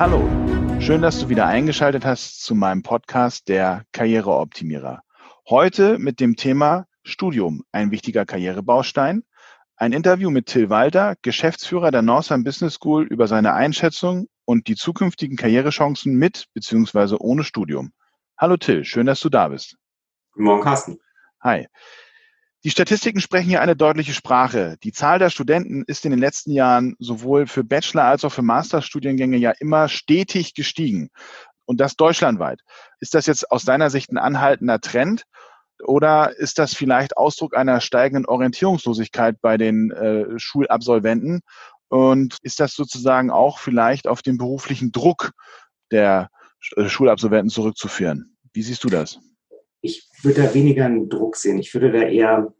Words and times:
Hallo, 0.00 0.26
schön, 0.80 1.02
dass 1.02 1.20
du 1.20 1.28
wieder 1.28 1.46
eingeschaltet 1.46 2.06
hast 2.06 2.42
zu 2.42 2.54
meinem 2.54 2.82
Podcast 2.82 3.48
Der 3.48 3.84
Karriereoptimierer. 3.92 5.02
Heute 5.46 5.98
mit 5.98 6.20
dem 6.20 6.36
Thema 6.36 6.86
Studium, 7.02 7.64
ein 7.70 7.90
wichtiger 7.90 8.24
Karrierebaustein. 8.24 9.24
Ein 9.76 9.92
Interview 9.92 10.30
mit 10.30 10.46
Till 10.46 10.70
Walter, 10.70 11.16
Geschäftsführer 11.20 11.90
der 11.90 12.00
Northern 12.00 12.44
Business 12.44 12.76
School, 12.76 13.02
über 13.08 13.28
seine 13.28 13.52
Einschätzung 13.52 14.28
und 14.46 14.68
die 14.68 14.74
zukünftigen 14.74 15.36
Karrierechancen 15.36 16.14
mit 16.14 16.46
bzw. 16.54 17.16
ohne 17.18 17.44
Studium. 17.44 17.92
Hallo 18.38 18.56
Till, 18.56 18.86
schön, 18.86 19.04
dass 19.04 19.20
du 19.20 19.28
da 19.28 19.48
bist. 19.48 19.76
Guten 20.32 20.44
Morgen, 20.44 20.62
Carsten. 20.62 20.98
Hi. 21.42 21.66
Die 22.62 22.70
Statistiken 22.70 23.22
sprechen 23.22 23.48
hier 23.48 23.62
eine 23.62 23.74
deutliche 23.74 24.12
Sprache. 24.12 24.76
Die 24.82 24.92
Zahl 24.92 25.18
der 25.18 25.30
Studenten 25.30 25.82
ist 25.86 26.04
in 26.04 26.10
den 26.10 26.20
letzten 26.20 26.52
Jahren 26.52 26.94
sowohl 26.98 27.46
für 27.46 27.64
Bachelor- 27.64 28.04
als 28.04 28.22
auch 28.24 28.32
für 28.32 28.42
Masterstudiengänge 28.42 29.38
ja 29.38 29.52
immer 29.60 29.88
stetig 29.88 30.52
gestiegen. 30.52 31.08
Und 31.64 31.80
das 31.80 31.96
deutschlandweit. 31.96 32.60
Ist 32.98 33.14
das 33.14 33.24
jetzt 33.24 33.50
aus 33.50 33.64
deiner 33.64 33.88
Sicht 33.88 34.12
ein 34.12 34.18
anhaltender 34.18 34.78
Trend? 34.80 35.24
Oder 35.82 36.36
ist 36.36 36.58
das 36.58 36.74
vielleicht 36.74 37.16
Ausdruck 37.16 37.56
einer 37.56 37.80
steigenden 37.80 38.26
Orientierungslosigkeit 38.26 39.40
bei 39.40 39.56
den 39.56 39.90
äh, 39.92 40.38
Schulabsolventen? 40.38 41.40
Und 41.88 42.36
ist 42.42 42.60
das 42.60 42.74
sozusagen 42.74 43.30
auch 43.30 43.58
vielleicht 43.58 44.06
auf 44.06 44.20
den 44.20 44.36
beruflichen 44.36 44.92
Druck 44.92 45.32
der 45.90 46.28
äh, 46.76 46.90
Schulabsolventen 46.90 47.48
zurückzuführen? 47.48 48.36
Wie 48.52 48.62
siehst 48.62 48.84
du 48.84 48.90
das? 48.90 49.18
Ich 49.80 50.08
würde 50.22 50.42
da 50.42 50.54
weniger 50.54 50.86
einen 50.86 51.08
Druck 51.08 51.36
sehen. 51.36 51.58
Ich 51.58 51.72
würde 51.74 51.92
da 51.92 52.02
eher 52.02 52.52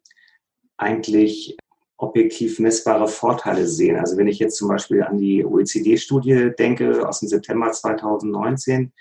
eigentlich 0.76 1.56
objektiv 1.96 2.58
messbare 2.58 3.08
Vorteile 3.08 3.66
sehen. 3.66 3.96
Also 3.96 4.16
wenn 4.16 4.26
ich 4.26 4.38
jetzt 4.38 4.56
zum 4.56 4.68
Beispiel 4.68 5.02
an 5.02 5.18
die 5.18 5.44
OECD-Studie 5.44 6.52
denke 6.58 7.06
aus 7.06 7.20
dem 7.20 7.28
September 7.28 7.70
2019, 7.70 8.92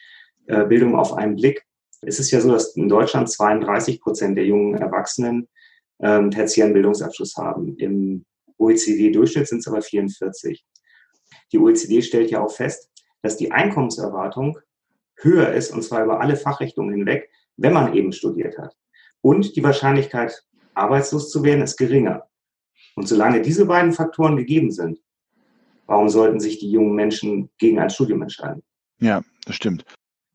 äh, 0.48 0.66
Bildung 0.66 0.96
auf 0.96 1.14
einen 1.14 1.36
Blick, 1.36 1.66
ist 2.02 2.20
es 2.20 2.32
ja 2.32 2.42
so, 2.42 2.52
dass 2.52 2.76
in 2.76 2.90
Deutschland 2.90 3.30
32 3.30 4.02
Prozent 4.02 4.38
der 4.38 4.46
jungen 4.46 4.76
Erwachsenen 4.76 5.48
ähm, 6.02 6.32
tertiären 6.32 6.74
Bildungsabschluss 6.74 7.36
haben. 7.38 7.78
Im 7.78 8.26
OECD-Durchschnitt 8.58 9.48
sind 9.48 9.60
es 9.60 9.68
aber 9.68 9.82
44. 9.82 10.66
Die 11.52 11.60
OECD 11.60 12.02
stellt 12.02 12.32
ja 12.32 12.42
auch 12.42 12.52
fest, 12.52 12.90
dass 13.22 13.38
die 13.38 13.52
Einkommenserwartung 13.52 14.60
höher 15.18 15.54
ist, 15.54 15.72
und 15.72 15.84
zwar 15.84 16.04
über 16.04 16.22
alle 16.22 16.36
Fachrichtungen 16.36 16.94
hinweg, 16.94 17.30
wenn 17.60 17.74
man 17.74 17.94
eben 17.94 18.12
studiert 18.12 18.58
hat. 18.58 18.76
Und 19.22 19.56
die 19.56 19.64
Wahrscheinlichkeit, 19.64 20.44
arbeitslos 20.74 21.30
zu 21.30 21.44
werden, 21.44 21.62
ist 21.62 21.78
geringer. 21.78 22.24
Und 22.96 23.08
solange 23.08 23.42
diese 23.42 23.66
beiden 23.66 23.92
Faktoren 23.92 24.38
gegeben 24.38 24.72
sind, 24.72 25.00
warum 25.86 26.10
sollten 26.10 26.40
sich 26.40 26.60
die 26.60 26.72
jungen 26.72 26.96
Menschen 26.96 27.50
gegen 27.58 27.80
ein 27.80 27.90
Studium 27.90 28.22
entscheiden? 28.22 28.64
Ja, 29.00 29.22
das 29.46 29.56
stimmt. 29.56 29.84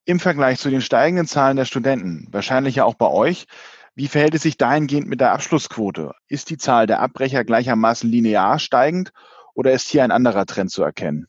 Im 0.05 0.21
Vergleich 0.21 0.59
zu 0.59 0.71
den 0.71 0.83
steigenden 0.83 1.27
Zahlen 1.27 1.57
der 1.57 1.65
Studenten, 1.65 2.29
wahrscheinlich 2.31 2.77
ja 2.77 2.85
auch 2.85 2.95
bei 2.95 3.09
euch, 3.09 3.47
wie 3.95 4.09
verhält 4.09 4.35
es 4.35 4.43
sich 4.43 4.59
dahingehend 4.59 5.09
mit 5.09 5.21
der 5.21 5.33
Abschlussquote? 5.33 6.13
Ist 6.29 6.51
die 6.51 6.59
Zahl 6.59 6.87
der 6.87 7.01
Abbrecher 7.01 7.45
gleichermaßen 7.45 8.11
linear 8.11 8.59
steigend 8.59 9.13
oder 9.55 9.73
ist 9.73 9.89
hier 9.89 10.03
ein 10.03 10.11
anderer 10.11 10.47
Trend 10.47 10.71
zu 10.71 10.83
erkennen? 10.83 11.29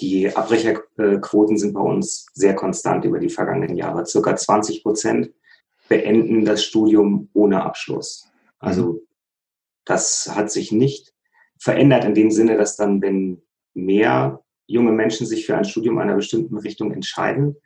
Die 0.00 0.34
Abbrecherquoten 0.34 1.58
sind 1.58 1.74
bei 1.74 1.80
uns 1.80 2.26
sehr 2.32 2.54
konstant 2.54 3.04
über 3.04 3.18
die 3.18 3.28
vergangenen 3.28 3.76
Jahre. 3.76 4.06
Circa 4.06 4.34
20 4.34 4.82
Prozent 4.82 5.30
beenden 5.88 6.44
das 6.44 6.64
Studium 6.64 7.28
ohne 7.34 7.62
Abschluss. 7.62 8.30
Also 8.58 8.92
mhm. 8.92 9.00
das 9.84 10.30
hat 10.34 10.50
sich 10.50 10.72
nicht 10.72 11.12
verändert 11.58 12.04
in 12.04 12.14
dem 12.14 12.30
Sinne, 12.30 12.56
dass 12.56 12.76
dann, 12.76 13.02
wenn 13.02 13.42
mehr 13.74 14.42
junge 14.66 14.92
Menschen 14.92 15.26
sich 15.26 15.46
für 15.46 15.56
ein 15.56 15.64
Studium 15.64 15.98
einer 15.98 16.14
bestimmten 16.14 16.56
Richtung 16.56 16.92
entscheiden, 16.92 17.56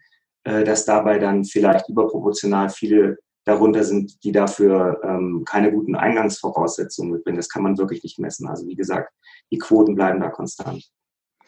äh, 0.45 0.65
dass 0.65 0.85
dabei 0.85 1.19
dann 1.19 1.45
vielleicht 1.45 1.89
überproportional 1.89 2.71
viele 2.71 3.19
darunter 3.45 3.85
sind, 3.85 4.25
die 4.25 4.33
dafür 4.33 5.01
ähm, 5.05 5.45
keine 5.45 5.71
guten 5.71 5.95
Eingangsvoraussetzungen 5.95 7.13
mitbringen. 7.13 7.37
Das 7.37 7.51
kann 7.51 7.63
man 7.63 7.79
wirklich 7.79 8.03
nicht 8.03 8.19
messen. 8.19 8.49
Also 8.49 8.67
wie 8.67 8.75
gesagt, 8.75 9.13
die 9.53 9.59
Quoten 9.59 9.95
bleiben 9.95 10.21
da 10.21 10.31
konstant. 10.31 10.91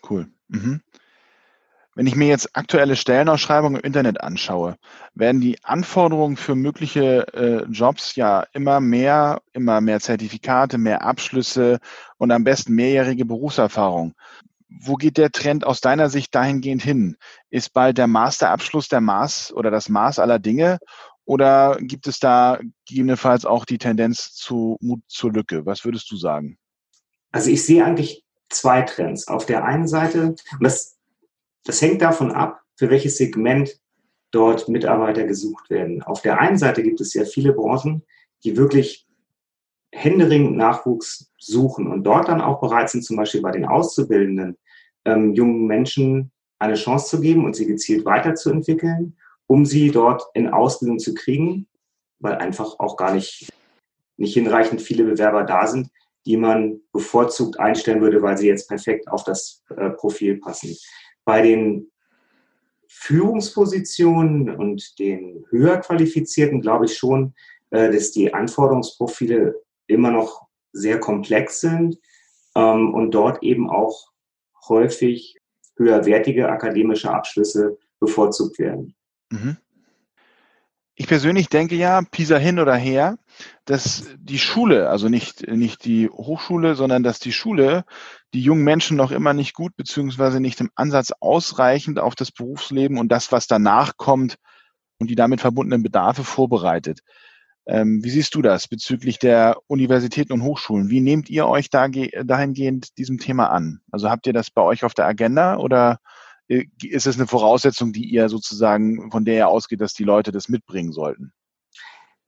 Cool. 0.09 0.29
Mhm. 0.49 0.81
Wenn 1.97 2.07
ich 2.07 2.15
mir 2.15 2.29
jetzt 2.29 2.55
aktuelle 2.55 2.95
Stellenausschreibungen 2.95 3.81
im 3.81 3.87
Internet 3.87 4.21
anschaue, 4.21 4.77
werden 5.15 5.41
die 5.41 5.65
Anforderungen 5.65 6.37
für 6.37 6.55
mögliche 6.55 7.27
äh, 7.33 7.65
Jobs 7.71 8.17
ja 8.17 8.45
immer 8.53 8.81
mehr, 8.81 9.41
immer 9.55 9.81
mehr 9.81 10.01
Zertifikate, 10.01 10.77
mehr 10.77 11.03
Abschlüsse 11.03 11.79
und 12.19 12.33
am 12.33 12.45
besten 12.45 12.75
mehrjährige 12.75 13.25
Berufserfahrung. 13.25 14.13
Wo 14.69 14.97
geht 14.97 15.17
der 15.17 15.31
Trend 15.31 15.65
aus 15.65 15.81
deiner 15.81 16.11
Sicht 16.11 16.35
dahingehend 16.35 16.83
hin? 16.83 17.17
Ist 17.49 17.73
bald 17.73 17.97
der 17.97 18.09
Masterabschluss 18.09 18.89
der 18.89 19.01
Maß 19.01 19.55
oder 19.55 19.71
das 19.71 19.89
Maß 19.89 20.19
aller 20.19 20.39
Dinge? 20.39 20.79
Oder 21.25 21.79
gibt 21.81 22.07
es 22.09 22.19
da 22.19 22.61
gegebenenfalls 22.87 23.47
auch 23.47 23.65
die 23.65 23.79
Tendenz 23.79 24.35
zu 24.35 24.77
Mut 24.81 25.01
zur 25.07 25.33
Lücke? 25.33 25.65
Was 25.65 25.87
würdest 25.87 26.11
du 26.11 26.17
sagen? 26.17 26.59
Also 27.33 27.51
ich 27.51 27.65
sehe 27.65 27.85
eigentlich 27.87 28.26
zwei 28.49 28.83
Trends. 28.83 29.29
Auf 29.29 29.47
der 29.47 29.65
einen 29.65 29.89
Seite, 29.89 30.29
und 30.29 30.45
das, 30.61 30.99
das 31.65 31.81
hängt 31.83 32.03
davon 32.03 32.33
ab, 32.33 32.63
für 32.77 32.91
welches 32.91 33.17
Segment 33.17 33.81
dort 34.31 34.69
Mitarbeiter 34.69 35.25
gesucht 35.25 35.71
werden. 35.71 36.03
Auf 36.03 36.23
der 36.23 36.41
einen 36.41 36.59
Seite 36.59 36.83
gibt 36.83 37.01
es 37.01 37.15
ja 37.15 37.25
viele 37.25 37.53
Branchen, 37.53 38.03
die 38.45 38.57
wirklich 38.57 39.07
händeringend 39.93 40.57
Nachwuchs 40.57 41.33
suchen 41.39 41.87
und 41.87 42.05
dort 42.05 42.29
dann 42.29 42.41
auch 42.41 42.61
bereit 42.61 42.91
sind, 42.91 43.03
zum 43.03 43.17
Beispiel 43.17 43.41
bei 43.41 43.53
den 43.53 43.65
Auszubildenden 43.65 44.59
ähm, 45.05 45.33
jungen 45.33 45.67
Menschen 45.67 46.33
eine 46.59 46.75
Chance 46.75 47.09
zu 47.09 47.21
geben 47.21 47.45
und 47.45 47.57
sie 47.57 47.67
gezielt 47.67 48.05
weiterzuentwickeln, 48.05 49.17
um 49.47 49.65
sie 49.65 49.91
dort 49.91 50.25
in 50.35 50.49
Ausbildung 50.49 50.99
zu 50.99 51.15
kriegen, 51.15 51.67
weil 52.19 52.35
einfach 52.35 52.79
auch 52.79 52.97
gar 52.97 53.15
nicht, 53.15 53.49
nicht 54.17 54.35
hinreichend 54.35 54.83
viele 54.83 55.05
Bewerber 55.05 55.45
da 55.45 55.67
sind, 55.67 55.89
die 56.27 56.37
man 56.37 56.81
bevorzugt 56.93 57.59
einstellen 57.59 58.01
würde, 58.01 58.21
weil 58.21 58.37
sie 58.37 58.49
jetzt 58.49 58.69
perfekt 58.69 59.09
auf 59.09 59.25
das 59.25 59.63
äh, 59.77 59.91
Profil 59.91 60.39
passen. 60.39 60.77
Bei 61.25 61.41
den 61.41 61.91
Führungspositionen 62.89 64.55
und 64.55 64.99
den 64.99 65.45
höher 65.51 65.79
qualifizierten 65.79 66.61
glaube 66.61 66.87
ich 66.87 66.99
schon, 66.99 67.35
äh, 67.71 67.93
dass 67.93 68.11
die 68.11 68.35
Anforderungsprofile 68.35 69.55
immer 69.87 70.11
noch 70.11 70.47
sehr 70.73 70.99
komplex 70.99 71.61
sind 71.61 71.99
ähm, 72.57 72.93
und 72.93 73.13
dort 73.13 73.43
eben 73.43 73.71
auch 73.71 74.11
häufig 74.69 75.37
höherwertige 75.77 76.49
akademische 76.49 77.13
Abschlüsse 77.13 77.79
bevorzugt 78.01 78.59
werden. 78.59 78.95
Mhm. 79.31 79.57
Ich 80.99 81.09
persönlich 81.09 81.51
denke 81.51 81.75
ja, 81.75 82.01
PISA 82.11 82.39
hin 82.39 82.59
oder 82.59 82.75
her, 82.75 83.19
dass 83.67 84.07
die 84.19 84.39
Schule, 84.39 84.89
also 84.89 85.11
nicht, 85.11 85.47
nicht 85.47 85.85
die 85.85 86.09
Hochschule, 86.09 86.75
sondern 86.75 87.03
dass 87.03 87.19
die 87.19 87.33
Schule 87.33 87.85
die 88.33 88.41
jungen 88.41 88.65
Menschen 88.65 88.97
noch 88.97 89.11
immer 89.11 89.35
nicht 89.35 89.53
gut 89.53 89.77
beziehungsweise 89.77 90.41
nicht 90.41 90.59
im 90.61 90.71
Ansatz 90.75 91.13
ausreichend 91.21 91.99
auf 91.99 92.15
das 92.15 92.33
Berufsleben 92.33 92.99
und 92.99 93.13
das, 93.13 93.31
was 93.31 93.47
danach 93.47 93.99
kommt 93.99 94.37
und 94.99 95.11
die 95.11 95.17
damit 95.17 95.43
verbundenen 95.43 95.83
Bedarfe 95.83 96.25
vorbereitet. 96.25 97.01
Ähm, 97.67 98.03
wie 98.03 98.11
siehst 98.11 98.35
du 98.35 98.41
das 98.41 98.67
bezüglich 98.67 99.19
der 99.19 99.59
Universitäten 99.67 100.33
und 100.33 100.45
Hochschulen? 100.45 100.89
Wie 100.89 101.01
nehmt 101.01 101.29
ihr 101.29 101.47
euch 101.47 101.69
da, 101.69 101.89
dahingehend 101.89 102.97
diesem 102.97 103.19
Thema 103.19 103.51
an? 103.51 103.81
Also 103.91 104.09
habt 104.09 104.27
ihr 104.27 104.33
das 104.33 104.51
bei 104.51 104.63
euch 104.63 104.83
auf 104.83 104.95
der 104.95 105.07
Agenda 105.07 105.59
oder 105.59 105.99
ist 106.49 107.07
es 107.07 107.17
eine 107.17 107.27
Voraussetzung, 107.27 107.93
die 107.93 108.05
ihr 108.05 108.29
sozusagen, 108.29 109.11
von 109.11 109.25
der 109.25 109.35
ihr 109.35 109.49
ausgeht, 109.49 109.81
dass 109.81 109.95
die 109.95 110.05
Leute 110.05 110.33
das 110.33 110.49
mitbringen 110.49 110.93
sollten? 110.93 111.33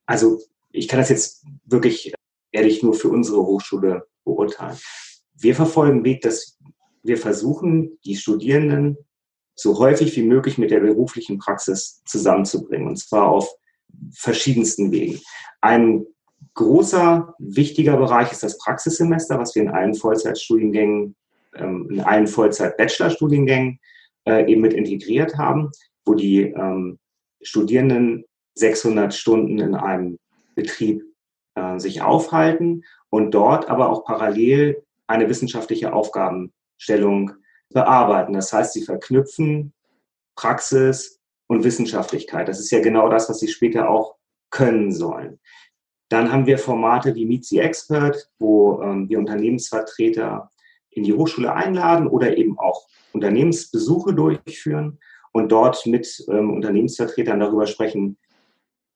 Also 0.06 0.40
ich 0.70 0.88
kann 0.88 1.00
das 1.00 1.08
jetzt 1.08 1.44
wirklich 1.64 2.12
ehrlich 2.50 2.82
nur 2.82 2.94
für 2.94 3.08
unsere 3.08 3.38
Hochschule 3.38 4.06
beurteilen. 4.24 4.78
Wir 5.34 5.54
verfolgen 5.54 5.98
den 5.98 6.04
Weg, 6.04 6.22
dass 6.22 6.58
wir 7.02 7.16
versuchen, 7.16 7.98
die 8.04 8.16
Studierenden 8.16 8.96
so 9.54 9.78
häufig 9.78 10.16
wie 10.16 10.22
möglich 10.22 10.58
mit 10.58 10.70
der 10.70 10.80
beruflichen 10.80 11.38
Praxis 11.38 12.02
zusammenzubringen, 12.04 12.88
und 12.88 12.96
zwar 12.96 13.28
auf 13.28 13.48
verschiedensten 14.12 14.92
Wegen. 14.92 15.20
Ein 15.60 16.06
großer, 16.54 17.34
wichtiger 17.38 17.96
Bereich 17.96 18.32
ist 18.32 18.42
das 18.42 18.58
Praxissemester, 18.58 19.38
was 19.38 19.54
wir 19.54 19.62
in 19.62 19.68
allen 19.68 19.94
Vollzeitstudiengängen, 19.94 21.16
ähm, 21.54 21.88
in 21.90 22.00
allen 22.00 22.26
Vollzeit-Bachelor-Studiengängen 22.26 23.80
äh, 24.28 24.46
eben 24.46 24.60
mit 24.60 24.74
integriert 24.74 25.38
haben, 25.38 25.70
wo 26.04 26.14
die 26.14 26.42
ähm, 26.42 26.98
Studierenden 27.40 28.24
600 28.54 29.14
Stunden 29.14 29.58
in 29.58 29.74
einem 29.74 30.18
Betrieb 30.54 31.02
äh, 31.54 31.78
sich 31.78 32.02
aufhalten 32.02 32.84
und 33.10 33.30
dort 33.32 33.70
aber 33.70 33.90
auch 33.90 34.04
parallel 34.04 34.82
eine 35.06 35.28
wissenschaftliche 35.28 35.92
Aufgabenstellung 35.92 37.32
bearbeiten. 37.70 38.34
Das 38.34 38.52
heißt, 38.52 38.74
sie 38.74 38.82
verknüpfen 38.82 39.72
Praxis 40.36 41.20
und 41.46 41.64
Wissenschaftlichkeit. 41.64 42.48
Das 42.48 42.60
ist 42.60 42.70
ja 42.70 42.80
genau 42.80 43.08
das, 43.08 43.28
was 43.30 43.40
sie 43.40 43.48
später 43.48 43.88
auch 43.88 44.16
können 44.50 44.92
sollen. 44.92 45.40
Dann 46.10 46.30
haben 46.32 46.46
wir 46.46 46.58
Formate 46.58 47.14
wie 47.14 47.26
Meet 47.26 47.46
the 47.46 47.60
Expert, 47.60 48.30
wo 48.38 48.82
ähm, 48.82 49.08
wir 49.08 49.18
Unternehmensvertreter 49.18 50.50
in 50.90 51.04
die 51.04 51.12
Hochschule 51.12 51.52
einladen 51.52 52.06
oder 52.06 52.36
eben 52.36 52.58
auch 52.58 52.86
Unternehmensbesuche 53.12 54.14
durchführen 54.14 54.98
und 55.32 55.50
dort 55.50 55.86
mit 55.86 56.24
ähm, 56.28 56.50
Unternehmensvertretern 56.50 57.40
darüber 57.40 57.66
sprechen, 57.66 58.18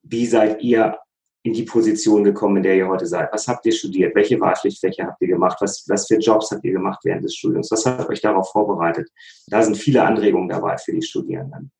wie 0.03 0.25
seid 0.25 0.61
ihr 0.61 0.97
in 1.43 1.53
die 1.53 1.63
Position 1.63 2.23
gekommen, 2.23 2.57
in 2.57 2.63
der 2.63 2.75
ihr 2.75 2.87
heute 2.87 3.05
seid? 3.05 3.31
Was 3.33 3.47
habt 3.47 3.65
ihr 3.65 3.73
studiert? 3.73 4.15
Welche 4.15 4.39
Wahlpflichtfächer 4.39 5.05
habt 5.05 5.21
ihr 5.21 5.27
gemacht? 5.27 5.57
Was, 5.59 5.83
was 5.89 6.07
für 6.07 6.17
Jobs 6.17 6.51
habt 6.51 6.63
ihr 6.63 6.71
gemacht 6.71 7.01
während 7.03 7.25
des 7.25 7.35
Studiums? 7.35 7.69
Was 7.69 7.85
hat 7.85 8.07
euch 8.07 8.21
darauf 8.21 8.49
vorbereitet? 8.51 9.09
Da 9.47 9.61
sind 9.61 9.77
viele 9.77 10.03
Anregungen 10.03 10.47
dabei 10.47 10.77
für 10.77 10.93
die 10.93 11.01
Studierenden. 11.01 11.71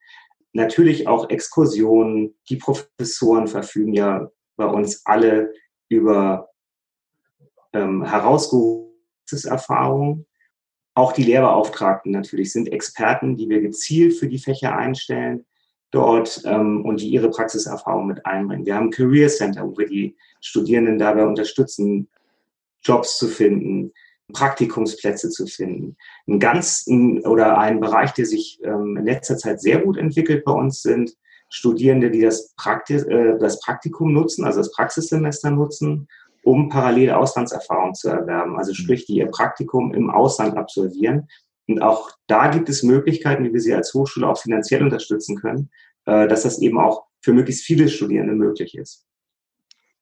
Natürlich 0.52 1.08
auch 1.08 1.30
Exkursionen. 1.30 2.36
Die 2.50 2.58
Professoren 2.58 3.48
verfügen 3.48 3.94
ja 3.94 4.30
bei 4.58 4.66
uns 4.66 5.02
alle 5.06 5.54
über 5.88 6.50
ähm, 7.72 8.04
herausgeholte 8.04 8.92
Erfahrung. 9.46 10.26
Auch 10.96 11.12
die 11.12 11.24
Lehrbeauftragten 11.24 12.12
natürlich 12.12 12.52
sind 12.52 12.72
Experten, 12.72 13.36
die 13.36 13.50
wir 13.50 13.62
gezielt 13.62 14.14
für 14.14 14.28
die 14.28 14.38
Fächer 14.38 14.76
einstellen 14.76 15.46
dort 15.92 16.42
ähm, 16.46 16.86
und 16.86 17.02
die 17.02 17.10
ihre 17.10 17.30
Praxiserfahrung 17.30 18.08
mit 18.08 18.26
einbringen. 18.26 18.66
Wir 18.66 18.76
haben 18.76 18.88
ein 18.88 18.92
Career 18.92 19.30
Center, 19.30 19.68
wo 19.68 19.78
wir 19.78 19.88
die 19.88 20.16
Studierenden 20.42 20.98
dabei 20.98 21.26
unterstützen, 21.26 22.10
Jobs 22.82 23.18
zu 23.18 23.28
finden, 23.28 23.94
Praktikumsplätze 24.34 25.30
zu 25.30 25.46
finden. 25.46 25.96
Ein 26.28 26.40
ganz 26.40 26.86
oder 27.24 27.58
ein 27.58 27.80
Bereich, 27.80 28.12
der 28.14 28.26
sich 28.26 28.60
ähm, 28.64 28.98
in 28.98 29.06
letzter 29.06 29.38
Zeit 29.38 29.62
sehr 29.62 29.80
gut 29.80 29.98
entwickelt 29.98 30.44
bei 30.44 30.52
uns 30.52 30.82
sind 30.82 31.16
Studierende, 31.56 32.10
die 32.10 32.22
das, 32.22 32.52
Praktis, 32.56 33.04
äh, 33.04 33.38
das 33.38 33.60
Praktikum 33.60 34.12
nutzen, 34.12 34.44
also 34.44 34.60
das 34.60 34.72
Praxissemester 34.72 35.52
nutzen, 35.52 36.08
um 36.44 36.70
parallele 36.70 37.18
Auslandserfahrung 37.18 37.94
zu 37.94 38.10
erwerben. 38.10 38.58
Also 38.58 38.74
sprich, 38.74 39.06
die 39.06 39.18
ihr 39.18 39.28
Praktikum 39.28 39.94
im 39.94 40.10
Ausland 40.10 40.58
absolvieren 40.58 41.28
und 41.68 41.82
auch 41.82 42.12
da 42.28 42.48
gibt 42.48 42.70
es 42.70 42.84
Möglichkeiten, 42.84 43.44
wie 43.46 43.54
wir 43.54 43.62
sie 43.62 43.74
als 43.74 43.94
Hochschule 43.94 44.28
auch 44.28 44.38
finanziell 44.38 44.84
unterstützen 44.84 45.38
können, 45.38 45.70
äh, 46.06 46.28
dass 46.28 46.44
das 46.44 46.60
eben 46.60 46.80
auch 46.80 47.06
für 47.22 47.34
möglichst 47.34 47.64
viele 47.64 47.88
Studierende 47.88 48.34
möglich 48.34 48.76
ist. 48.76 49.06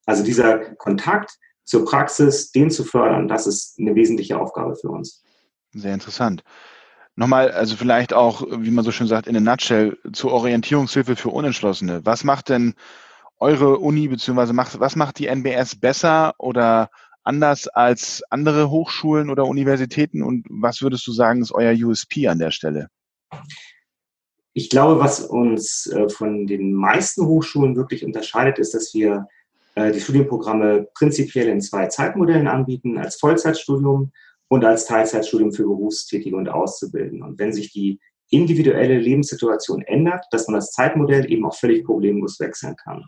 Also 0.04 0.24
dieser 0.24 0.58
Kontakt 0.76 1.38
zur 1.64 1.84
Praxis, 1.84 2.50
den 2.50 2.70
zu 2.70 2.82
fördern, 2.82 3.28
das 3.28 3.46
ist 3.46 3.78
eine 3.78 3.94
wesentliche 3.94 4.38
Aufgabe 4.38 4.74
für 4.74 4.88
uns. 4.88 5.22
Sehr 5.72 5.94
interessant. 5.94 6.42
Nochmal, 7.14 7.52
also 7.52 7.76
vielleicht 7.76 8.12
auch, 8.12 8.42
wie 8.50 8.70
man 8.70 8.84
so 8.84 8.90
schön 8.90 9.06
sagt, 9.06 9.28
in 9.28 9.36
a 9.36 9.40
nutshell 9.40 9.96
zur 10.12 10.32
Orientierungshilfe 10.32 11.14
für 11.14 11.28
Unentschlossene. 11.28 12.04
Was 12.04 12.24
macht 12.24 12.48
denn 12.48 12.74
eure 13.42 13.78
Uni, 13.78 14.08
beziehungsweise 14.08 14.52
macht, 14.52 14.80
was 14.80 14.96
macht 14.96 15.18
die 15.18 15.26
NBS 15.26 15.76
besser 15.76 16.32
oder 16.38 16.88
anders 17.24 17.68
als 17.68 18.22
andere 18.30 18.70
Hochschulen 18.70 19.30
oder 19.30 19.46
Universitäten? 19.46 20.22
Und 20.22 20.46
was 20.48 20.80
würdest 20.80 21.06
du 21.06 21.12
sagen, 21.12 21.42
ist 21.42 21.52
euer 21.52 21.74
USP 21.74 22.28
an 22.28 22.38
der 22.38 22.52
Stelle? 22.52 22.88
Ich 24.54 24.70
glaube, 24.70 25.00
was 25.00 25.20
uns 25.20 25.86
äh, 25.86 26.08
von 26.08 26.46
den 26.46 26.72
meisten 26.72 27.26
Hochschulen 27.26 27.76
wirklich 27.76 28.04
unterscheidet, 28.04 28.58
ist, 28.58 28.74
dass 28.74 28.94
wir 28.94 29.26
äh, 29.74 29.92
die 29.92 30.00
Studienprogramme 30.00 30.88
prinzipiell 30.94 31.48
in 31.48 31.60
zwei 31.60 31.86
Zeitmodellen 31.86 32.46
anbieten, 32.46 32.98
als 32.98 33.16
Vollzeitstudium 33.16 34.12
und 34.48 34.64
als 34.64 34.84
Teilzeitstudium 34.84 35.52
für 35.52 35.64
Berufstätige 35.64 36.36
und 36.36 36.48
Auszubildende. 36.48 37.24
Und 37.24 37.38
wenn 37.38 37.52
sich 37.52 37.72
die 37.72 37.98
individuelle 38.30 38.98
Lebenssituation 38.98 39.82
ändert, 39.82 40.24
dass 40.30 40.48
man 40.48 40.56
das 40.56 40.70
Zeitmodell 40.72 41.30
eben 41.30 41.44
auch 41.46 41.54
völlig 41.54 41.84
problemlos 41.84 42.40
wechseln 42.40 42.76
kann. 42.76 43.04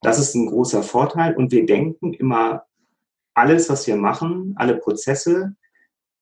Das 0.00 0.18
ist 0.18 0.34
ein 0.34 0.46
großer 0.46 0.82
Vorteil 0.82 1.36
und 1.36 1.50
wir 1.50 1.66
denken 1.66 2.12
immer 2.12 2.64
alles, 3.34 3.68
was 3.68 3.86
wir 3.86 3.96
machen, 3.96 4.54
alle 4.56 4.76
Prozesse 4.76 5.54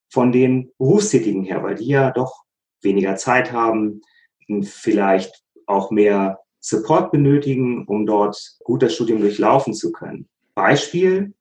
von 0.09 0.33
den 0.33 0.73
Berufstätigen 0.79 1.45
her, 1.45 1.63
weil 1.63 1.75
die 1.75 1.89
ja 1.89 2.11
doch 2.11 2.45
weniger 2.83 3.17
Zeit 3.17 3.53
haben, 3.53 4.03
vielleicht 4.63 5.43
auch 5.67 5.91
mehr 5.91 6.41
Support 6.61 7.13
benötigen, 7.13 7.85
um 7.87 8.07
dort 8.07 8.59
gut 8.65 8.83
das 8.83 8.95
Studium 8.95 9.21
durchlaufen 9.21 9.75
zu 9.75 9.93
können. 9.93 10.29
Beispiel, 10.55 11.35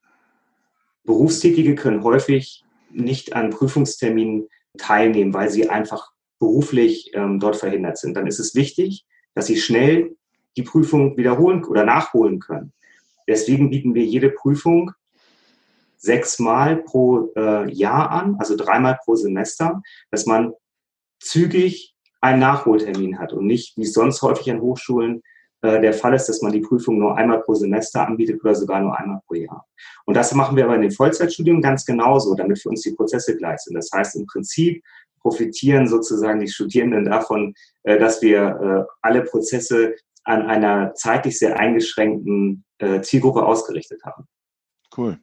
Berufstätige 1.04 1.74
können 1.74 2.02
häufig 2.02 2.64
nicht 2.90 3.34
an 3.34 3.50
Prüfungsterminen 3.50 4.48
teilnehmen, 4.76 5.32
weil 5.32 5.50
sie 5.50 5.68
einfach 5.68 6.10
beruflich 6.38 7.12
ähm, 7.14 7.40
dort 7.40 7.56
verhindert 7.56 7.98
sind. 7.98 8.14
Dann 8.14 8.26
ist 8.26 8.38
es 8.38 8.54
wichtig, 8.54 9.06
dass 9.34 9.46
sie 9.46 9.56
schnell 9.56 10.16
die 10.56 10.62
Prüfung 10.62 11.16
wiederholen 11.16 11.64
oder 11.64 11.84
nachholen 11.84 12.40
können. 12.40 12.72
Deswegen 13.28 13.70
bieten 13.70 13.94
wir 13.94 14.04
jede 14.04 14.30
Prüfung 14.30 14.92
sechsmal 15.96 16.76
pro 16.76 17.32
äh, 17.36 17.70
Jahr 17.72 18.10
an, 18.10 18.36
also 18.38 18.56
dreimal 18.56 18.98
pro 19.04 19.16
Semester, 19.16 19.82
dass 20.10 20.26
man 20.26 20.52
zügig 21.20 21.94
einen 22.20 22.40
Nachholtermin 22.40 23.18
hat 23.18 23.32
und 23.32 23.46
nicht, 23.46 23.76
wie 23.76 23.82
es 23.82 23.92
sonst 23.92 24.22
häufig 24.22 24.50
an 24.50 24.60
Hochschulen 24.60 25.22
äh, 25.62 25.80
der 25.80 25.92
Fall 25.92 26.14
ist, 26.14 26.28
dass 26.28 26.42
man 26.42 26.52
die 26.52 26.60
Prüfung 26.60 26.98
nur 26.98 27.16
einmal 27.16 27.40
pro 27.40 27.54
Semester 27.54 28.06
anbietet 28.06 28.42
oder 28.42 28.54
sogar 28.54 28.80
nur 28.80 28.98
einmal 28.98 29.20
pro 29.26 29.34
Jahr. 29.34 29.66
Und 30.04 30.16
das 30.16 30.32
machen 30.34 30.56
wir 30.56 30.64
aber 30.64 30.76
in 30.76 30.82
den 30.82 30.90
Vollzeitstudium 30.90 31.60
ganz 31.60 31.84
genauso, 31.84 32.34
damit 32.34 32.60
für 32.60 32.68
uns 32.68 32.82
die 32.82 32.92
Prozesse 32.92 33.36
gleich 33.36 33.60
sind. 33.60 33.74
Das 33.74 33.90
heißt, 33.92 34.16
im 34.16 34.26
Prinzip 34.26 34.82
profitieren 35.20 35.88
sozusagen 35.88 36.40
die 36.40 36.48
Studierenden 36.48 37.06
davon, 37.06 37.54
äh, 37.82 37.98
dass 37.98 38.22
wir 38.22 38.86
äh, 38.88 38.92
alle 39.02 39.22
Prozesse 39.22 39.94
an 40.26 40.42
einer 40.42 40.94
zeitlich 40.94 41.38
sehr 41.38 41.58
eingeschränkten 41.58 42.64
äh, 42.78 43.00
Zielgruppe 43.00 43.46
ausgerichtet 43.46 44.02
haben. 44.04 44.26
Cool. 44.96 45.18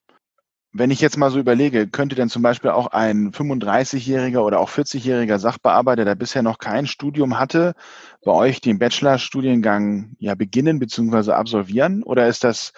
Wenn 0.71 0.89
ich 0.89 1.01
jetzt 1.01 1.17
mal 1.17 1.29
so 1.29 1.37
überlege, 1.37 1.87
könnte 1.87 2.15
denn 2.15 2.29
zum 2.29 2.41
Beispiel 2.41 2.71
auch 2.71 2.87
ein 2.87 3.31
35-jähriger 3.31 4.39
oder 4.39 4.59
auch 4.59 4.71
40-jähriger 4.71 5.37
Sachbearbeiter, 5.37 6.03
der 6.03 6.15
bisher 6.15 6.41
noch 6.41 6.57
kein 6.57 6.87
Studium 6.87 7.37
hatte, 7.37 7.73
bei 8.25 8.31
euch 8.31 8.59
den 8.59 8.79
Bachelorstudiengang 8.79 10.15
ja 10.17 10.33
beginnen 10.33 10.79
bzw. 10.79 11.33
absolvieren? 11.33 12.01
Oder 12.01 12.27
ist 12.27 12.43
das 12.43 12.73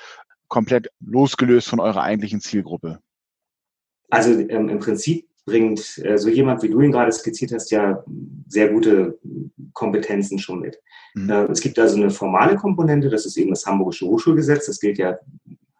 komplett 0.49 0.89
losgelöst 0.99 1.69
von 1.69 1.79
eurer 1.79 2.01
eigentlichen 2.01 2.41
Zielgruppe? 2.41 2.99
Also 4.09 4.31
ähm, 4.31 4.67
im 4.67 4.79
Prinzip 4.79 5.29
bringt 5.45 6.01
äh, 6.03 6.17
so 6.17 6.29
jemand, 6.29 6.63
wie 6.63 6.69
du 6.69 6.81
ihn 6.81 6.91
gerade 6.91 7.11
skizziert 7.11 7.53
hast, 7.53 7.71
ja 7.71 8.03
sehr 8.47 8.69
gute 8.69 9.19
Kompetenzen 9.73 10.39
schon 10.39 10.59
mit. 10.59 10.79
Mhm. 11.13 11.29
Äh, 11.29 11.43
es 11.51 11.61
gibt 11.61 11.77
also 11.79 11.95
eine 11.95 12.09
formale 12.09 12.55
Komponente, 12.55 13.09
das 13.09 13.25
ist 13.25 13.37
eben 13.37 13.51
das 13.51 13.65
Hamburgische 13.65 14.07
Hochschulgesetz. 14.07 14.65
Das 14.65 14.79
gilt 14.79 14.97
ja 14.97 15.17